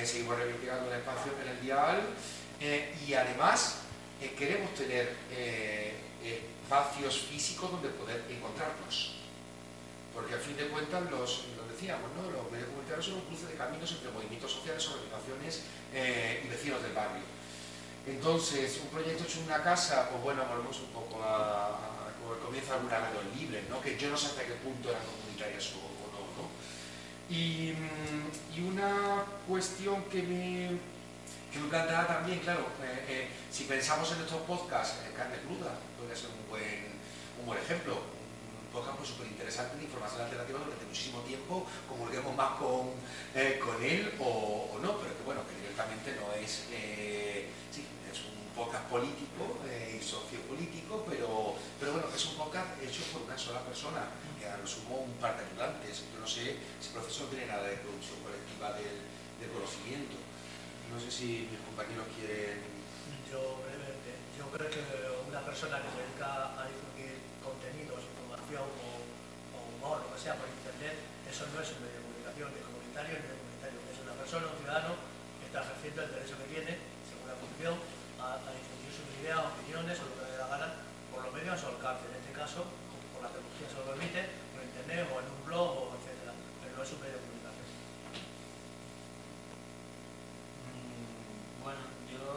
[0.05, 2.01] seguimos reivindicando el espacio en el dial
[3.07, 3.88] y además
[4.27, 9.15] queremos tener eh, espacios físicos donde poder encontrarnos.
[10.13, 12.29] Porque al fin de cuentas, los, lo decíamos, ¿no?
[12.29, 15.63] los medios comunitarios son un cruce de caminos entre movimientos sociales, organizaciones
[15.93, 17.23] eh, y vecinos del barrio.
[18.05, 22.73] Entonces, un proyecto hecho en una casa, pues bueno, volvemos un poco a, a, de
[22.73, 23.81] algunas radios libres, ¿no?
[23.81, 26.43] que yo no sé hasta qué punto eran comunitarias o, no.
[26.43, 26.49] ¿no?
[27.29, 30.69] Y, mm, y una cuestión que me,
[31.51, 35.73] que me planteaba también, claro, eh, eh, si pensamos en estos podcasts, en carne cruda,
[35.97, 37.01] puede ser un buen,
[37.39, 37.97] un buen ejemplo.
[38.71, 42.93] podcast pues súper interesante de información alternativa durante muchísimo tiempo, comulguemos más con,
[43.33, 48.19] eh, con él o, no, pero que bueno, que directamente no es, eh, sí, es
[48.29, 53.65] un podcast político y sociopolítico, pero, pero bueno, es un podcast hecho por una sola
[53.65, 54.05] persona,
[54.37, 56.05] que a lo sumo un par de ayudantes.
[56.13, 59.01] Yo no sé, ese proceso no tiene nada de producción colectiva del,
[59.41, 60.28] del conocimiento.
[60.89, 62.79] No sé si mis compañeros quieren...
[63.29, 64.81] Yo brevemente, yo creo que
[65.29, 68.89] una persona que se dedica a difundir contenidos, información o,
[69.53, 70.97] o humor, lo que sea, por internet,
[71.29, 73.77] eso no es un medio de comunicación, ni comunitario ni comunitario.
[73.85, 74.97] Es una persona, un ciudadano,
[75.37, 76.73] que está ejerciendo el derecho que tiene,
[77.05, 77.77] según la función,
[78.17, 80.69] a, difundir sus ideas, opiniones o lo que le dé la gana
[81.13, 82.09] por los medios a su alcance.
[82.09, 82.65] En este caso,
[83.13, 84.21] por la tecnología se lo permite,
[84.51, 86.33] por internet o en un blog, o etcétera.
[86.33, 87.67] Pero no es un medio de comunicación.
[90.65, 92.28] Mm, bueno, yo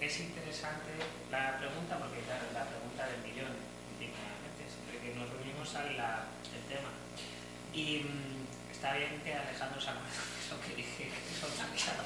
[0.00, 0.90] es interesante
[1.30, 3.54] la pregunta porque claro, la pregunta del millón,
[3.98, 6.90] siempre que nos reunimos sale el tema.
[7.72, 12.02] Y mmm, está bien que Alejandro se acuerde de lo que dije, que tan claro.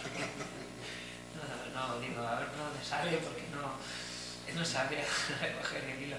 [1.36, 3.76] No, no, digo, a ver dónde sale porque no,
[4.54, 5.04] no sabía
[5.40, 6.16] recoger el hilo.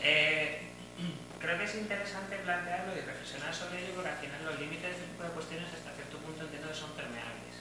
[0.00, 0.60] Eh,
[1.40, 4.96] creo que es interesante plantearlo y reflexionar sobre ello porque al final los límites de
[4.96, 7.56] este tipo de cuestiones hasta cierto punto entiendo que son permeables.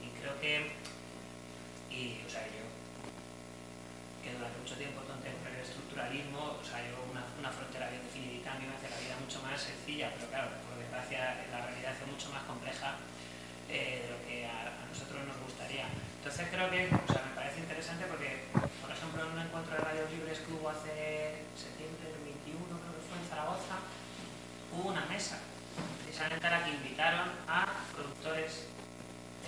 [0.00, 0.72] Y creo que,
[1.96, 2.68] y, o sea, yo
[4.20, 8.36] que durante mucho tiempo contemplé el estructuralismo, o sea, yo una, una frontera bien definida
[8.52, 11.94] a mí me hace la vida mucho más sencilla, pero claro, por desgracia la realidad
[11.98, 12.94] es mucho más compleja
[13.66, 15.90] eh, de lo que a, nosotros nos gustaría.
[16.22, 19.82] Entonces creo que, o sea, me parece interesante porque, por ejemplo, en un encuentro de
[19.82, 23.76] radios libres que hubo hace septiembre del 21, creo que fue en Zaragoza,
[24.72, 25.38] hubo una mesa,
[26.02, 28.70] precisamente a la que invitaron a productores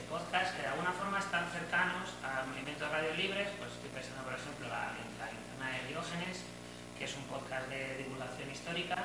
[0.08, 3.92] de podcast que de alguna forma están cercanos al movimiento de radios libres, pues estoy
[3.92, 6.48] pensando, por ejemplo, la, la linterna de Diógenes,
[6.96, 8.96] que es un podcast de divulgación histórica,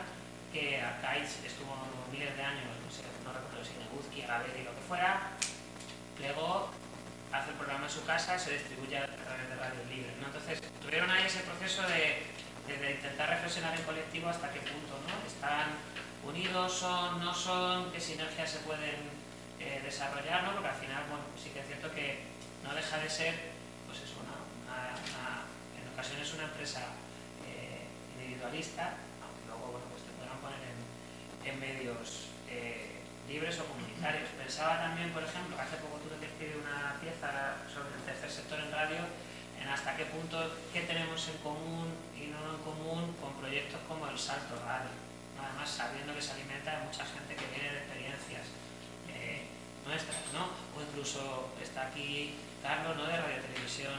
[0.56, 1.76] que Arcaiz estuvo
[2.08, 5.36] miles de años, no sé, no recuerdo si Neguzki, Gaber y lo que fuera,
[6.24, 6.72] luego
[7.36, 10.16] hace el programa en su casa, se distribuye a través de radios libres.
[10.22, 10.28] ¿no?
[10.32, 12.32] Entonces, tuvieron ahí ese proceso de,
[12.70, 15.16] de, de, intentar reflexionar en colectivo hasta qué punto ¿no?
[15.28, 15.76] están
[16.24, 19.23] unidos, son, no son, qué sinergias se pueden
[19.64, 20.52] eh, desarrollar, ¿no?
[20.60, 22.20] porque al final, bueno, sí que es cierto que
[22.64, 23.32] no deja de ser,
[23.88, 24.44] pues eso, una,
[25.80, 26.92] en ocasiones una empresa
[27.48, 27.88] eh,
[28.20, 34.28] individualista, aunque luego, bueno, pues te podrán poner en, medios eh, libres o comunitarios.
[34.36, 38.60] Pensaba también, por ejemplo, hace poco tuve que escribir una pieza sobre el tercer sector
[38.60, 39.00] en radio,
[39.64, 41.88] en hasta qué punto, qué tenemos en común
[42.20, 44.92] y no en común con proyectos como el Salto Radio.
[45.40, 48.63] Además, sabiendo que se alimenta de mucha gente que viene de experiencias
[49.86, 50.50] nuestras, ¿no?
[50.76, 53.04] O incluso está aquí Carlos, ¿no?
[53.06, 53.94] De Radio Televisión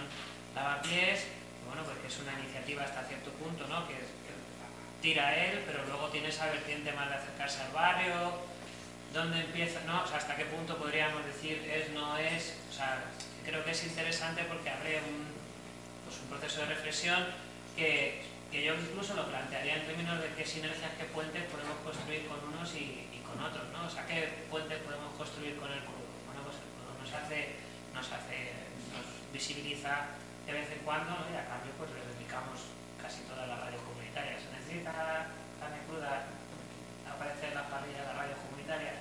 [0.55, 1.26] Lavapiés,
[1.66, 3.87] bueno, pues que es una iniciativa hasta cierto punto, ¿no?
[3.89, 3.97] Que,
[5.05, 8.41] tira él, pero luego tiene esa vertiente más de acercarse al barrio,
[9.12, 10.03] dónde empieza, ¿no?
[10.03, 13.05] O sea, hasta qué punto podríamos decir es, no es, o sea,
[13.45, 15.28] creo que es interesante porque abre un,
[16.09, 17.20] pues un proceso de reflexión
[17.76, 22.26] que, que, yo incluso lo plantearía en términos de qué sinergias, qué puentes podemos construir
[22.26, 23.03] con unos y
[23.35, 23.87] con otros, ¿no?
[23.87, 26.07] O sea, qué puentes podemos construir con el crudo.
[26.30, 27.59] Bueno, pues el crudo nos hace,
[27.91, 28.55] nos hace,
[28.95, 30.14] nos visibiliza
[30.47, 32.70] de vez en cuando, y a cambio pues le dedicamos
[33.03, 34.39] casi toda la radio comunitaria.
[34.39, 36.30] Se necesita carne cruda,
[37.11, 38.95] aparece en las parrillas de la radio comunitaria.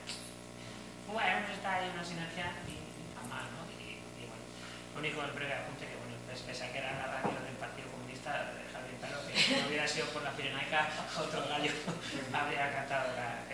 [1.05, 2.81] Bueno, está ahí una sinergia y,
[3.29, 3.69] mal, ¿no?
[3.77, 4.45] Y, bueno,
[4.93, 7.53] lo único del breve apunte que, bueno, pues, pese a que era la radio del
[7.61, 10.89] Partido Comunista, dejar bien claro que si no hubiera sido por la Pirenaica,
[11.21, 11.71] otro gallo
[12.34, 13.52] habría cantado la...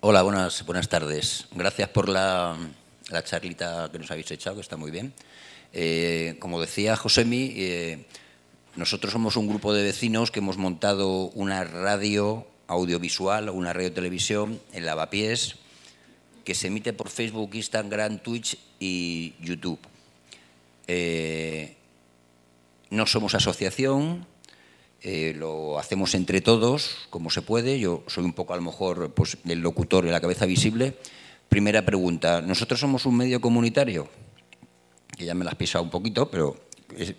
[0.00, 1.46] Hola, buenas, buenas tardes.
[1.52, 2.54] Gracias por la,
[3.08, 5.14] la, charlita que nos habéis echado, que está muy bien.
[5.72, 8.04] Eh, como decía Josemi, eh,
[8.76, 14.60] nosotros somos un grupo de vecinos que hemos montado una radio audiovisual, una radio televisión
[14.72, 15.56] en Lavapiés,
[16.44, 19.80] que se emite por Facebook, Instagram, Twitch y YouTube.
[20.86, 21.76] Eh,
[22.90, 24.26] no somos asociación,
[25.06, 27.78] eh, lo hacemos entre todos, como se puede.
[27.78, 30.96] Yo soy un poco, a lo mejor, pues, el locutor de la cabeza visible.
[31.50, 34.08] Primera pregunta, ¿nosotros somos un medio comunitario?
[35.14, 36.56] Que ya me la has pisado un poquito, pero
[36.96, 37.14] es,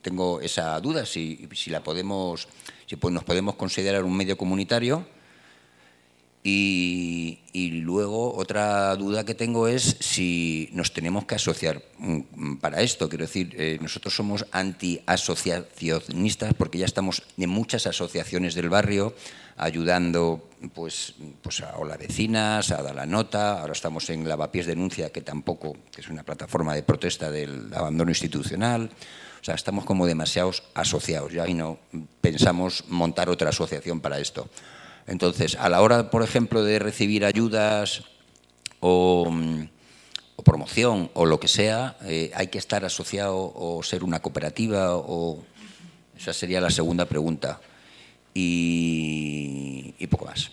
[0.00, 2.48] tengo esa duda, si, si la podemos,
[2.86, 5.04] si pues nos podemos considerar un medio comunitario.
[6.42, 7.40] Y,
[7.82, 13.08] luego otra duda que tengo es si nos tenemos que asociar mm, para esto.
[13.08, 19.14] Quiero decir, eh, nosotros somos anti-asociacionistas porque ya estamos en muchas asociaciones del barrio
[19.56, 25.20] ayudando pues, pues a las Vecinas, a la Nota, ahora estamos en Lavapiés Denuncia, que
[25.20, 28.90] tampoco, que es una plataforma de protesta del abandono institucional.
[29.40, 31.78] O sea, estamos como demasiados asociados ya y no
[32.20, 34.48] pensamos montar otra asociación para esto.
[35.08, 38.04] Entonces, a la hora, por ejemplo, de recibir ayudas
[38.80, 39.26] o,
[40.44, 45.42] promoción o lo que sea, eh, hay que estar asociado o ser una cooperativa o...
[46.16, 47.60] Esa sería la segunda pregunta.
[48.34, 50.50] y poco más.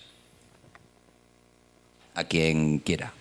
[2.13, 3.13] A quien quiera.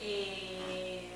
[0.00, 1.10] Eh,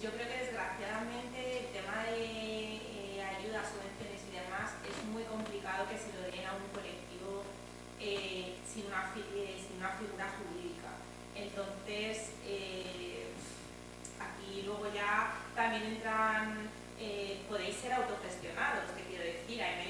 [0.00, 5.90] yo creo que desgraciadamente el tema de eh, ayudas, subvenciones y demás es muy complicado
[5.90, 7.42] que se lo den a un colectivo
[7.98, 10.94] eh, eh, sin, una, figura jurídica.
[11.34, 12.30] Entonces,
[14.22, 16.70] aquí luego ya también entran,
[17.48, 19.84] podéis ser autogestionados, que quiero decir, hay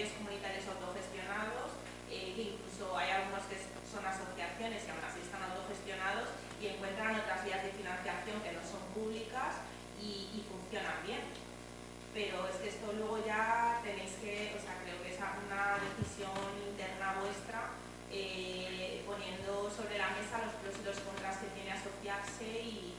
[13.86, 17.70] tenéis que, o sea, creo que es una decisión interna vuestra,
[18.10, 22.94] eh, poniendo sobre la mesa los pros y los contras que tiene asociarse y,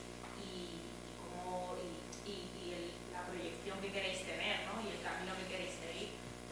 [3.12, 4.80] la proyección que queréis tener ¿no?
[4.80, 6.10] y el camino que queréis seguir.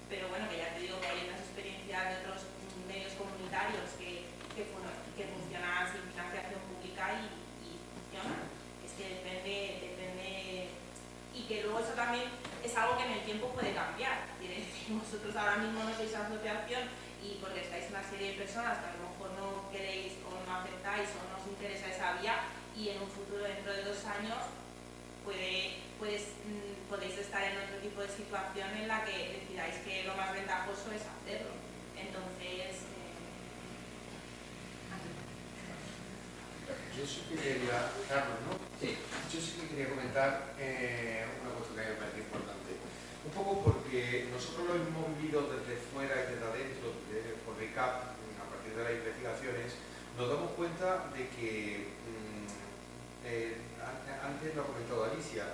[0.09, 2.43] Pero bueno, que ya te digo que hay unas experiencias de otros
[2.87, 8.51] medios comunitarios que, que, que funcionan sin financiación pública y, funcionan.
[8.83, 10.27] Es que depende, depende
[11.33, 12.27] y que luego eso también
[12.67, 14.27] es algo que en el tiempo puede cambiar.
[14.87, 16.83] Vosotros ahora mismo no sois asociación
[17.23, 20.51] y porque estáis una serie de personas que a lo mejor no queréis o no
[20.59, 22.35] aceptáis o no os interesa esa vía
[22.75, 24.37] y en un futuro dentro de dos años
[25.23, 26.35] puede, pues,
[26.89, 30.91] podéis estar en otro tipo de situación en la que decidáis que lo más ventajoso
[30.91, 31.51] es hacerlo.
[31.95, 32.83] Entonces...
[36.67, 38.55] Eh, Yo sí que quería, Carlos, ¿no?
[38.79, 38.95] Sí.
[39.31, 42.56] Yo sí que quería comentar eh, una cosa que me parece importante
[43.37, 46.89] poco porque nosotros lo hemos vivido desde fuera y desde adentro,
[47.45, 49.77] por RICAP, a partir de las investigaciones,
[50.17, 52.45] nos damos cuenta de que, mm,
[53.25, 53.57] eh,
[54.25, 55.45] antes lo ha comentado Alicia,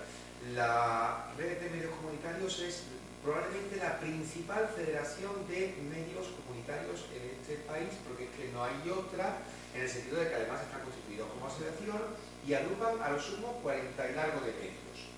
[0.56, 2.84] la red de medios comunitarios es
[3.24, 8.80] probablemente la principal federación de medios comunitarios en este país, porque es que no hay
[8.90, 9.44] otra,
[9.76, 12.00] en el sentido de que además están constituidos como asociación
[12.46, 15.13] y agrupan a lo sumo 40 y largo de medios.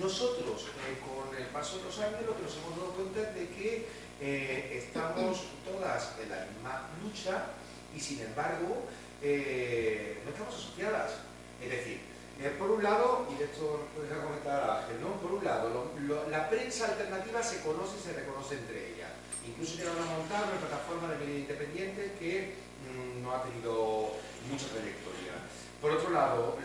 [0.00, 3.34] Nosotros, eh, con el paso de los años, lo que nos hemos dado cuenta es
[3.34, 3.86] de que
[4.20, 7.46] eh, estamos todas en la misma lucha
[7.94, 8.84] y, sin embargo,
[9.22, 11.12] eh, no estamos asociadas.
[11.62, 12.00] Es decir,
[12.58, 15.14] por un lado, y de esto nos deja comentar Ángel, ¿no?
[15.22, 15.92] por un lado,
[16.28, 19.10] la prensa alternativa se conoce y se reconoce entre ellas.
[19.46, 24.12] Incluso tiene una montada, una plataforma de media independiente que mm, no ha tenido
[24.50, 25.23] mucha trayectoria.
[25.84, 26.56] Por otro lado,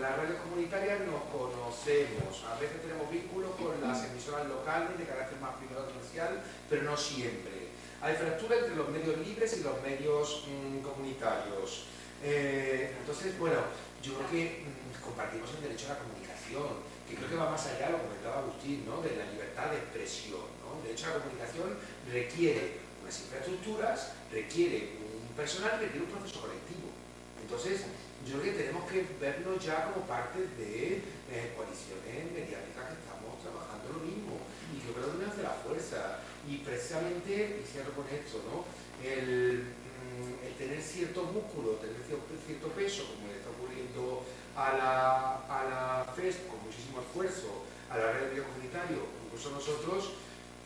[0.00, 5.40] las redes comunitarias nos conocemos, a veces tenemos vínculos con las emisoras locales de carácter
[5.40, 6.38] más privado comercial,
[6.70, 7.74] pero no siempre.
[8.00, 11.90] Hay fractura entre los medios libres y los medios mm, comunitarios.
[12.22, 13.58] Eh, entonces, bueno,
[14.00, 17.66] yo creo que mm, compartimos el derecho a la comunicación, que creo que va más
[17.66, 19.02] allá, lo comentaba Agustín, ¿no?
[19.02, 20.46] de la libertad de expresión.
[20.62, 20.86] ¿no?
[20.86, 21.74] De hecho, la comunicación
[22.06, 26.94] requiere unas infraestructuras, requiere un personal, requiere un proceso colectivo.
[27.42, 27.82] Entonces,
[28.26, 30.98] yo creo que tenemos que vernos ya como parte de
[31.30, 34.42] eh, coaliciones mediáticas que estamos trabajando lo mismo.
[34.74, 36.18] Y yo creo que es de la fuerza.
[36.42, 38.66] Y precisamente, y cierro con esto, ¿no?
[38.98, 45.58] El, mm, tener cierto músculo, tener cierto, peso, como le está ocurriendo a la, a
[45.70, 50.14] la FES con muchísimo esfuerzo, a la red de comunitario, incluso nosotros,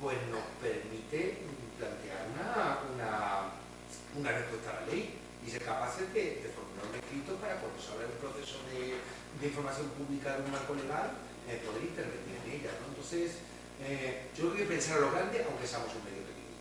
[0.01, 1.45] pues nos permite
[1.77, 3.53] plantear una,
[4.17, 7.90] una respuesta a la ley y ser capaces de, formular un escrito para cuando se
[7.90, 11.10] habla de un proceso de, información pública de un marco legal,
[11.48, 12.70] eh, poder intervenir en ella.
[12.78, 12.94] ¿no?
[12.94, 13.39] Entonces,
[13.82, 16.55] eh, yo creo que pensar a lo grande, aunque seamos un medio pequeño.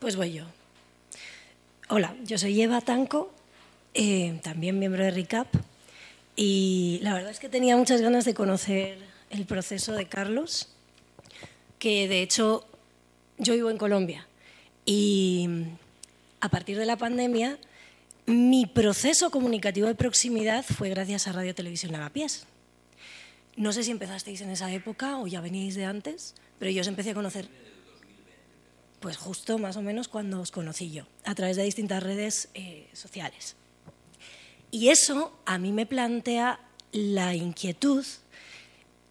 [0.00, 0.44] Pues voy yo.
[1.90, 3.30] Hola, yo soy Eva Tanco,
[3.92, 5.48] eh, también miembro de RICAP,
[6.36, 8.98] y la verdad es que tenía muchas ganas de conocer
[9.28, 10.68] el proceso de Carlos,
[11.78, 12.67] que de hecho
[13.38, 14.26] yo vivo en Colombia
[14.84, 15.48] y
[16.40, 17.58] a partir de la pandemia
[18.26, 22.46] mi proceso comunicativo de proximidad fue gracias a Radio Televisión Lavapiés.
[23.56, 26.86] No sé si empezasteis en esa época o ya veníais de antes, pero yo os
[26.88, 27.48] empecé a conocer
[29.00, 32.88] pues justo más o menos cuando os conocí yo, a través de distintas redes eh,
[32.92, 33.56] sociales.
[34.70, 36.60] Y eso a mí me plantea
[36.92, 38.04] la inquietud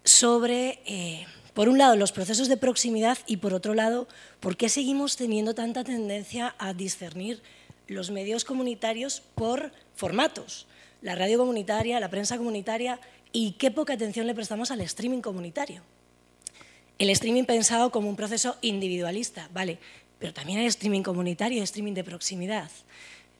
[0.04, 1.26] sobre, eh,
[1.58, 4.08] por un lado, los procesos de proximidad y, por otro lado,
[4.40, 7.42] por qué seguimos teniendo tanta tendencia a discernir
[7.88, 10.68] los medios comunitarios por formatos,
[11.02, 13.00] la radio comunitaria, la prensa comunitaria
[13.34, 15.82] y qué poca atención le prestamos al streaming comunitario.
[17.00, 19.80] El streaming pensado como un proceso individualista, vale,
[20.20, 22.70] pero también el streaming comunitario, streaming de proximidad.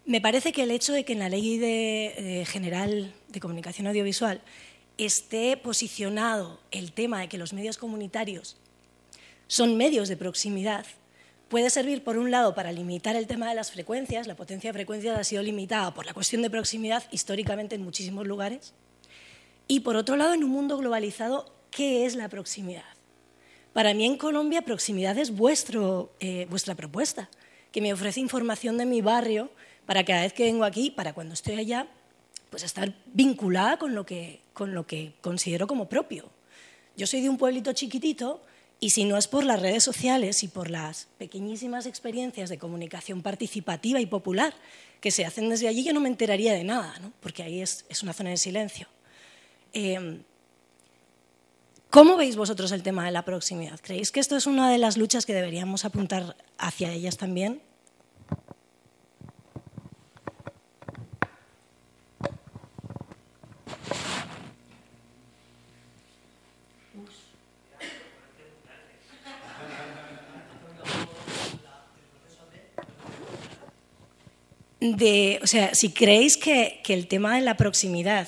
[0.08, 4.42] Me parece que el hecho de que en la Ley de, General de Comunicación Audiovisual
[4.98, 8.58] esté posicionado el tema de que los medios comunitarios
[9.48, 10.86] son medios de proximidad
[11.50, 14.28] puede servir, por un lado, para limitar el tema de las frecuencias.
[14.28, 18.28] La potencia de frecuencias ha sido limitada por la cuestión de proximidad históricamente en muchísimos
[18.28, 18.74] lugares.
[19.68, 22.84] Y, por otro lado, en un mundo globalizado, ¿qué es la proximidad?
[23.74, 27.30] Para mí en Colombia proximidad es vuestro, eh, vuestra propuesta,
[27.72, 29.52] que me ofrece información de mi barrio
[29.86, 31.88] para cada vez que vengo aquí, para cuando estoy allá,
[32.50, 36.30] pues estar vinculada con lo que, con lo que considero como propio.
[36.96, 38.42] Yo soy de un pueblito chiquitito
[38.80, 43.22] y si no es por las redes sociales y por las pequeñísimas experiencias de comunicación
[43.22, 44.54] participativa y popular
[45.02, 47.12] que se hacen desde allí, yo no me enteraría de nada, ¿no?
[47.22, 48.88] porque ahí es, es, una zona de silencio.
[49.74, 50.20] Eh,
[51.90, 53.80] ¿Cómo veis vosotros el tema de la proximidad?
[53.82, 57.62] ¿Creéis que esto es una de las luchas que deberíamos apuntar hacia ellas también?
[74.80, 78.28] De, o sea, si creéis que, el tema de la proximidad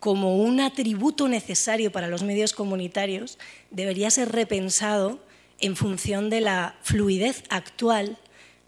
[0.00, 3.38] como un atributo necesario para los medios comunitarios
[3.70, 5.18] debería ser repensado
[5.60, 8.18] en función de la fluidez actual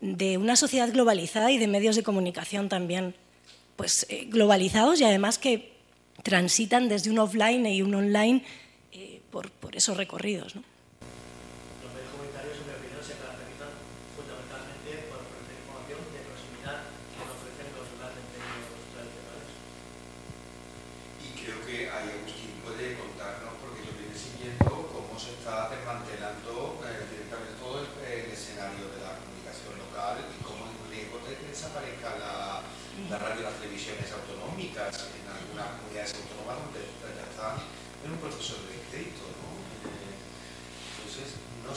[0.00, 3.14] de una sociedad globalizada y de medios de comunicación también
[3.76, 5.72] pues, eh, globalizados y además que
[6.22, 8.42] transitan desde un offline y un online
[8.92, 10.56] eh, por, por, esos recorridos.
[10.56, 10.62] ¿no?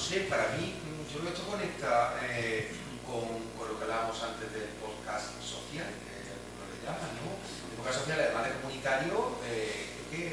[0.10, 0.74] sé, para mí,
[1.14, 2.74] yo creo que esto conecta eh,
[3.06, 7.38] con, con, lo que hablábamos antes del podcast social, que lo le llaman, ¿no?
[7.38, 10.24] El podcast social, además de comunitario, eh, creo que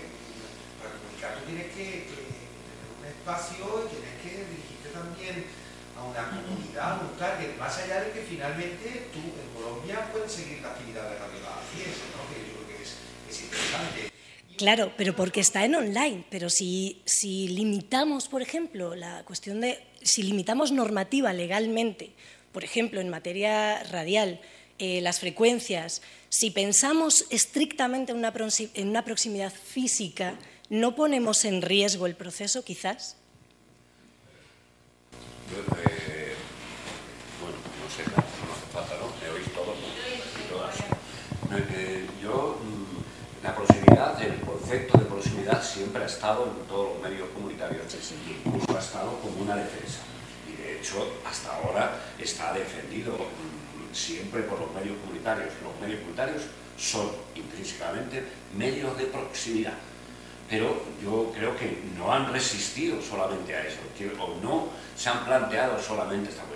[0.80, 5.44] para comunicar tú tienes que, que, tener un espacio y tienes que dirigirte también
[5.92, 10.32] a una comunidad, a un target, más allá de que finalmente tú en Colombia puedes
[10.32, 12.28] seguir la actividad de Radio La ¿no?
[12.30, 12.96] que yo creo que es,
[13.30, 14.12] es interesante.
[14.56, 16.24] Claro, pero porque está en online.
[16.30, 19.82] Pero si, si, limitamos, por ejemplo, la cuestión de.
[20.02, 22.12] Si limitamos normativa legalmente,
[22.52, 24.40] por ejemplo, en materia radial,
[24.78, 28.32] eh, las frecuencias, si pensamos estrictamente en una,
[28.74, 30.38] en una proximidad física,
[30.70, 33.16] ¿no ponemos en riesgo el proceso, quizás?
[35.50, 36.34] Yo, eh,
[37.40, 39.12] bueno, no sé, no hace falta, ¿no?
[39.22, 39.86] Me oís todos, ¿no?
[41.58, 42.58] Eh, yo
[43.42, 48.46] la proximidad, el concepto de proximidad siempre ha estado en todos los medios comunitarios y
[48.46, 50.00] incluso ha estado como una defensa.
[50.46, 55.48] Y de hecho, hasta ahora está defendido mm, siempre por los medios comunitarios.
[55.62, 56.42] Los medios comunitarios
[56.76, 58.22] son intrínsecamente
[58.56, 59.74] medios de proximidad.
[60.50, 63.78] Pero yo creo que no han resistido solamente a eso,
[64.20, 66.55] o no se han planteado solamente esta cuestión.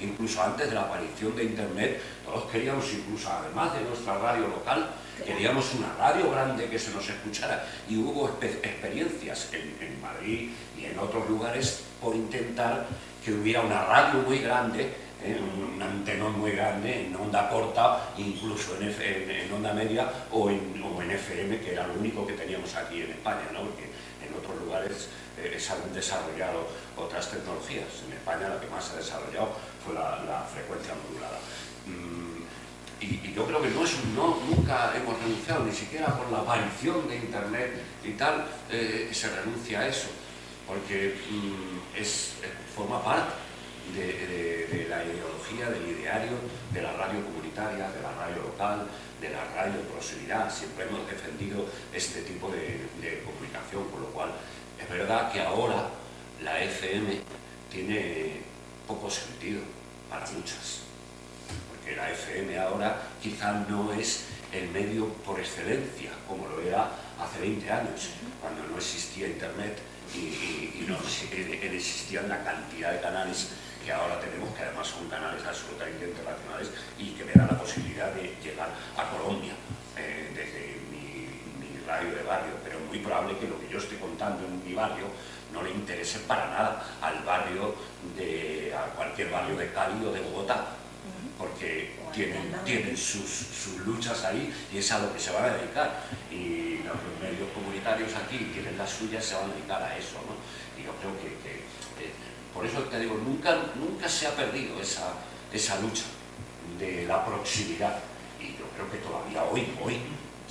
[0.00, 4.88] Incluso antes de la aparición de Internet, todos queríamos, incluso además de nuestra radio local,
[5.24, 10.98] Queríamos una radio grande que se nos escuchara y hubo experiencias en, Madrid y en
[10.98, 12.86] otros lugares por intentar
[13.24, 14.90] que hubiera una radio muy grande
[15.22, 15.38] ¿eh?
[15.38, 21.00] un, antenón muy grande en onda corta, incluso en, en, onda media o en, o
[21.00, 23.60] en, FM, que era lo único que teníamos aquí en España, ¿no?
[23.60, 23.84] porque
[24.26, 25.08] en otros lugares
[25.44, 26.66] eh, se han desarrollado
[26.96, 27.86] otras tecnologías.
[28.06, 31.38] En España la que más se ha desarrollado fue la, frecuencia modulada.
[31.86, 32.42] Mm,
[33.00, 37.08] y, yo creo que no es no, nunca hemos renunciado, ni siquiera por la aparición
[37.08, 40.08] de Internet y tal, eh, se renuncia a eso,
[40.66, 42.34] porque mm, es,
[42.76, 43.32] forma parte
[43.94, 46.38] de, la ideología, del ideario,
[46.72, 48.86] de la radio comunitaria, de la radio local,
[49.20, 50.52] de la radio de proximidad.
[50.52, 54.30] Siempre hemos defendido este tipo de, de comunicación, con lo cual
[54.82, 55.88] es verdad que ahora
[56.42, 57.20] la FM
[57.70, 58.42] tiene
[58.86, 59.60] poco sentido
[60.10, 60.80] para muchas,
[61.68, 67.40] porque la FM ahora quizá no es el medio por excelencia, como lo era hace
[67.40, 68.10] 20 años,
[68.40, 69.78] cuando no existía Internet
[70.14, 73.48] y, no existían la cantidad de canales
[73.84, 78.12] que ahora tenemos, que además son canales absolutamente internacionales y que me dan la posibilidad
[78.12, 79.52] de llegar a Colombia
[79.96, 80.71] eh, desde
[81.86, 84.74] radio de barrio, pero es muy probable que lo que yo estoy contando en mi
[84.74, 85.06] barrio
[85.52, 87.74] no le interese para nada al barrio
[88.16, 90.66] de a cualquier barrio de Cali o de Bogotá,
[91.38, 95.90] porque tienen, tienen sus, luchas ahí y es a lo que se van a dedicar.
[96.30, 100.16] Y los medios comunitarios aquí tienen las suyas, se van a dedicar a eso.
[100.78, 101.42] Y yo creo que
[102.52, 105.14] por eso te digo, nunca, nunca se ha perdido esa,
[105.52, 106.04] esa lucha
[106.78, 107.98] de la proximidad.
[108.38, 109.96] Y yo creo que todavía hoy, hoy,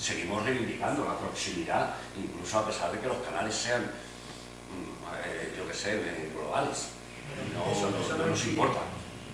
[0.02, 5.62] seguimos reivindicando la proximidad, incluso a pesar de que los canales sean, mm, eh, yo
[5.68, 6.02] qué sé,
[6.34, 6.90] globales.
[7.54, 8.82] No, no, nos importa,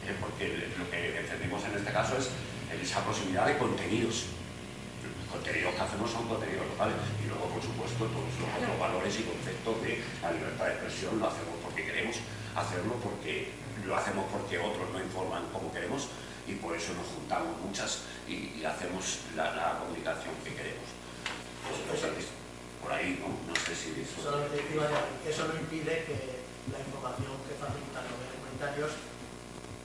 [0.06, 2.28] eh, porque lo que entendemos en este caso es
[2.82, 4.28] esa proximidad de contenidos.
[5.00, 9.12] Los contenidos que hacemos son contenidos locales y luego, por supuesto, todos los otros valores
[9.18, 12.16] y conceptos de la libertad de expresión lo hacemos porque queremos
[12.54, 13.50] hacerlo porque
[13.86, 16.08] lo hacemos porque otros no informan como queremos
[16.48, 20.88] y por eso nos juntamos muchas y, hacemos la, comunicación que queremos.
[21.68, 22.00] Pues,
[22.80, 23.28] por ahí, ¿no?
[23.44, 24.24] No sé si eso...
[24.24, 26.40] eso no impide que
[26.72, 28.90] la información que facilitan los medios comunitarios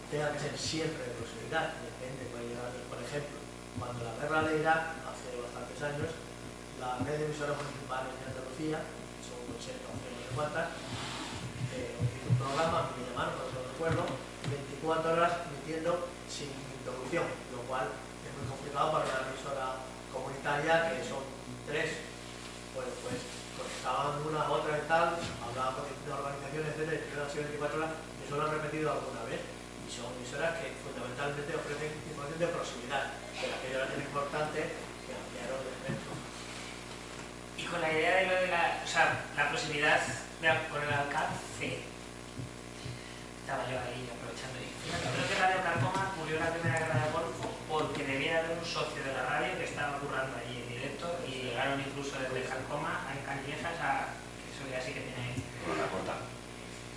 [0.07, 1.76] tenga que ser siempre de proximidad.
[1.84, 3.38] Depende, por ejemplo,
[3.76, 6.11] cuando la guerra de Irak, hace bastantes años,
[6.80, 8.80] la red de emisoras municipales de Andalucía,
[9.19, 10.68] son 80 o 100 de cuantas,
[12.23, 14.03] un programa que me llamaron, no recuerdo,
[14.48, 15.91] 24 horas emitiendo
[17.22, 17.94] lo cual
[18.26, 21.22] es muy complicado para una emisora comunitaria que son
[21.69, 22.10] tres,
[22.73, 23.22] pues, pues
[23.53, 27.94] conectaban una a otra y tal, hablaban con distintas organizaciones, y han sido 24 horas,
[28.26, 33.14] eso lo han repetido alguna vez, y son emisoras que fundamentalmente ofrecen información de proximidad,
[33.38, 34.60] que aquello era tan importante
[35.06, 36.11] que ampliaron el espectro.
[37.57, 40.02] Y con la idea de lo de la, o sea, la proximidad
[40.44, 41.88] con el alcance.
[43.40, 44.60] Estaba yo ahí aprovechando.
[44.60, 46.02] Y fíjate, creo que Radio Carcoma
[46.34, 49.65] murió la primera guerra de Golfo porque debía haber un socio de la radio que
[49.65, 54.18] estaba currando allí en directo y llegaron incluso desde Carcoma a Canillejas a.
[54.49, 55.38] Eso ya sí que tiene.
[55.77, 56.26] La corta.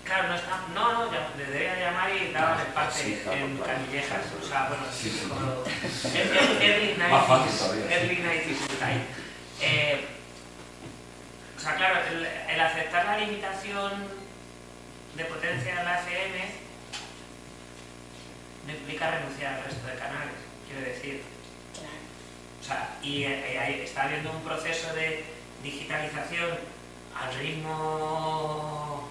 [0.04, 4.24] Claro, no, está, no, no, le debía llamar y daban el parte en Canillejas.
[4.40, 5.64] O sea, bueno, sí, sí, como.
[6.62, 7.90] Early 90s.
[7.90, 8.56] Early 90s
[9.60, 10.06] eh,
[11.56, 13.92] o sea, claro, el, aceptar la limitación
[15.14, 16.65] de potencia en la FM
[18.66, 20.34] no implica renunciar al resto de canales,
[20.66, 21.22] quiero decir.
[22.60, 25.24] O sea, y eh, está habiendo un proceso de
[25.62, 26.50] digitalización
[27.14, 29.08] al ritmo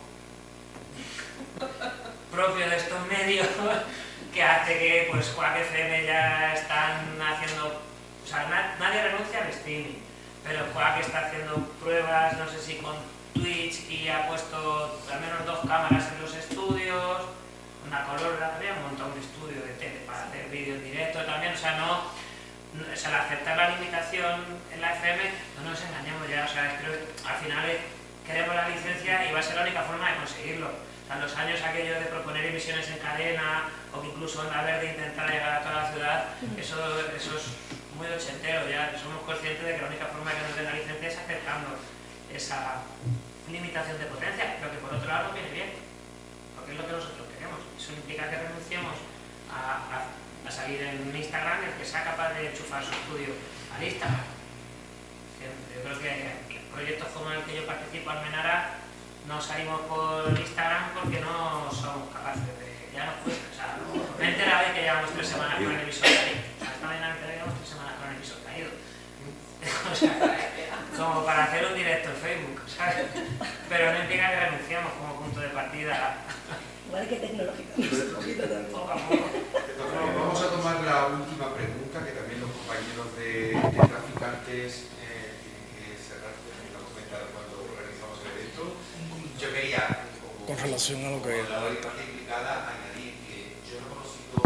[2.31, 3.47] propio de estos medios
[4.33, 7.81] que hace que pues Quack FM ya están haciendo
[8.23, 10.05] o sea nadie renuncia al streaming
[10.45, 10.63] pero
[10.95, 12.95] que está haciendo pruebas, no sé si con
[13.33, 17.21] Twitch, y ha puesto al menos dos cámaras en los estudios,
[17.95, 21.79] una color, había montado un estudio de tele para hacer vídeos directos también, o sea,
[21.79, 24.43] no, o sea, al aceptar la limitación
[24.73, 25.23] en la FM,
[25.55, 27.63] no nos engañemos ya, o sea, creo que al final
[28.27, 30.67] queremos la licencia y va a ser la única forma de conseguirlo.
[30.67, 34.91] O sea, los años aquellos de proponer emisiones en cadena o que incluso Onda Verde
[34.91, 36.25] intentar llegar a toda la ciudad,
[36.57, 36.75] eso,
[37.15, 37.45] eso es
[37.95, 40.73] muy ochentero, ya somos conscientes de que la única forma de que nos den la
[40.73, 41.79] licencia es aceptando
[42.33, 42.83] esa
[43.47, 45.69] limitación de potencia, pero que por otro lado viene bien,
[46.57, 47.24] porque es lo que nosotros.
[47.85, 48.97] Eso implica que renunciemos
[49.53, 53.37] a, salir en Instagram el que sea capaz de enchufar su estudio
[53.77, 54.25] al Instagram.
[55.69, 58.81] Yo creo que proyectos como el que yo participo, Almenara,
[59.27, 62.89] no salimos por Instagram porque no somos capaces de...
[62.89, 63.77] ya no cuesta, o sea,
[64.17, 66.41] me de que llevamos tres semanas con el emisor ahí.
[66.57, 67.93] esta mañana me llevamos tres semanas
[70.97, 73.05] como para hacer un directo en Facebook, ¿sabes?
[73.69, 76.17] Pero no implica que renunciamos como punto de partida.
[76.87, 77.71] Igual que tecnológico.
[78.71, 79.45] Poco a poco.
[80.85, 83.57] la última pregunta que también los compañeros de,
[83.89, 88.77] traficantes eh, tienen que cerrar, lo han comentado cuando organizamos el evento.
[89.41, 90.09] Yo quería,
[90.45, 91.41] con relación a lo que...
[91.49, 94.41] La parte implicada, añadir que yo no he conocido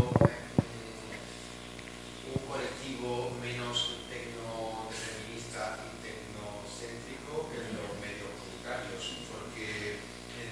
[2.35, 9.99] un colectivo menos tecno-feminista y tecnocéntrico que los medios comunitarios, porque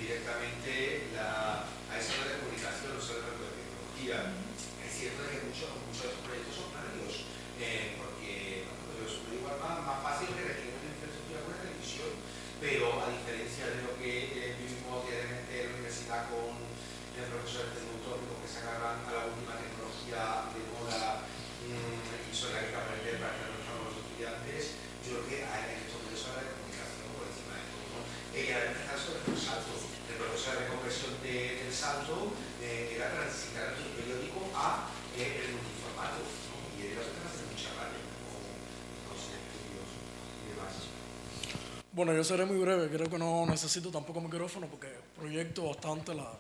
[0.04, 4.36] directamente la, a esa red de comunicación, no solo de tecnología,
[4.98, 7.30] cierto que muchos, muchos de estos proyectos son válidos,
[7.62, 12.12] eh, porque bueno, es igual más, más fácil que requiere una infraestructura con una televisión,
[12.58, 17.78] pero a diferencia de lo que eh, vivimos diariamente en la universidad con el profesor
[17.78, 21.30] tecnológico que se agarran a la última tecnología de moda
[21.62, 26.02] mmm, y sobre la que aprender para que los estudiantes, yo creo que hay estos
[26.10, 27.86] procesos de comunicación por encima de todo.
[27.94, 28.02] ¿no?
[28.34, 32.34] Y además, el caso del salto, el profesor de conversión de, del salto
[32.66, 36.58] eh, era transitar el periódico a eh, el multiformato, ¿no?
[36.78, 38.38] y de las hacer mucha radio, como
[39.10, 39.90] los estudios
[40.46, 40.78] y demás.
[41.98, 46.32] Bueno, yo seré muy breve, creo que no necesito tampoco micrófono porque proyecto bastante la,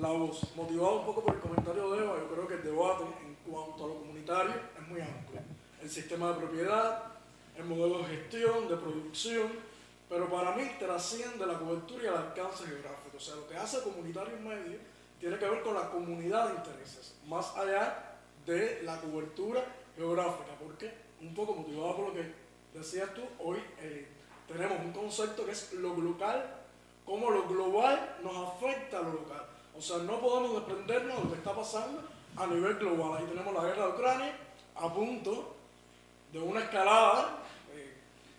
[0.00, 0.54] la voz.
[0.54, 3.84] Motivado un poco por el comentario de Eva, yo creo que el debate en cuanto
[3.84, 5.40] a lo comunitario es muy amplio.
[5.82, 7.02] El sistema de propiedad,
[7.56, 9.48] el modelo de gestión, de producción,
[10.08, 13.16] pero para mí trasciende la cobertura y el alcance geográfico.
[13.16, 14.78] O sea, lo que hace comunitario en medio
[15.18, 19.60] tiene que ver con la comunidad de intereses, más allá de la cobertura
[19.96, 22.32] geográfica, porque un poco motivado por lo que
[22.72, 23.58] decías tú, hoy
[24.48, 26.44] tenemos un concepto que es lo local,
[27.04, 29.44] cómo lo global nos afecta a lo local.
[29.76, 32.02] O sea, no podemos desprendernos de lo que está pasando
[32.36, 33.18] a nivel global.
[33.18, 34.36] Ahí tenemos la guerra de Ucrania
[34.74, 35.54] a punto
[36.32, 37.38] de una escalada,
[37.72, 37.94] eh,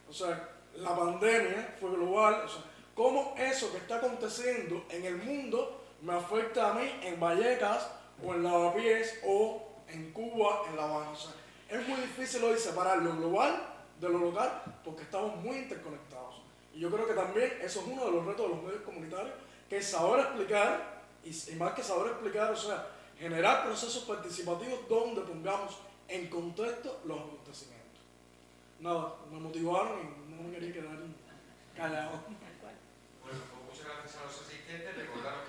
[0.10, 2.62] o sea, la pandemia fue global, o sea,
[2.96, 7.90] cómo eso que está aconteciendo en el mundo me afecta a mí en Vallecas
[8.24, 11.12] o en Lavapiés o en Cuba, en La Habana.
[11.70, 16.42] es muy difícil hoy separar lo global de lo local porque estamos muy interconectados.
[16.74, 19.34] Y yo creo que también eso es uno de los retos de los medios comunitarios,
[19.70, 25.22] que es saber explicar, y, más que saber explicar, o sea, generar procesos participativos donde
[25.22, 25.78] pongamos
[26.08, 27.80] en contexto los acontecimientos.
[28.80, 30.98] Nada, me motivaron y no me quería quedar
[31.76, 32.12] callado.
[32.12, 34.96] Bueno, pues muchas gracias a los asistentes.
[34.96, 35.49] Recordaros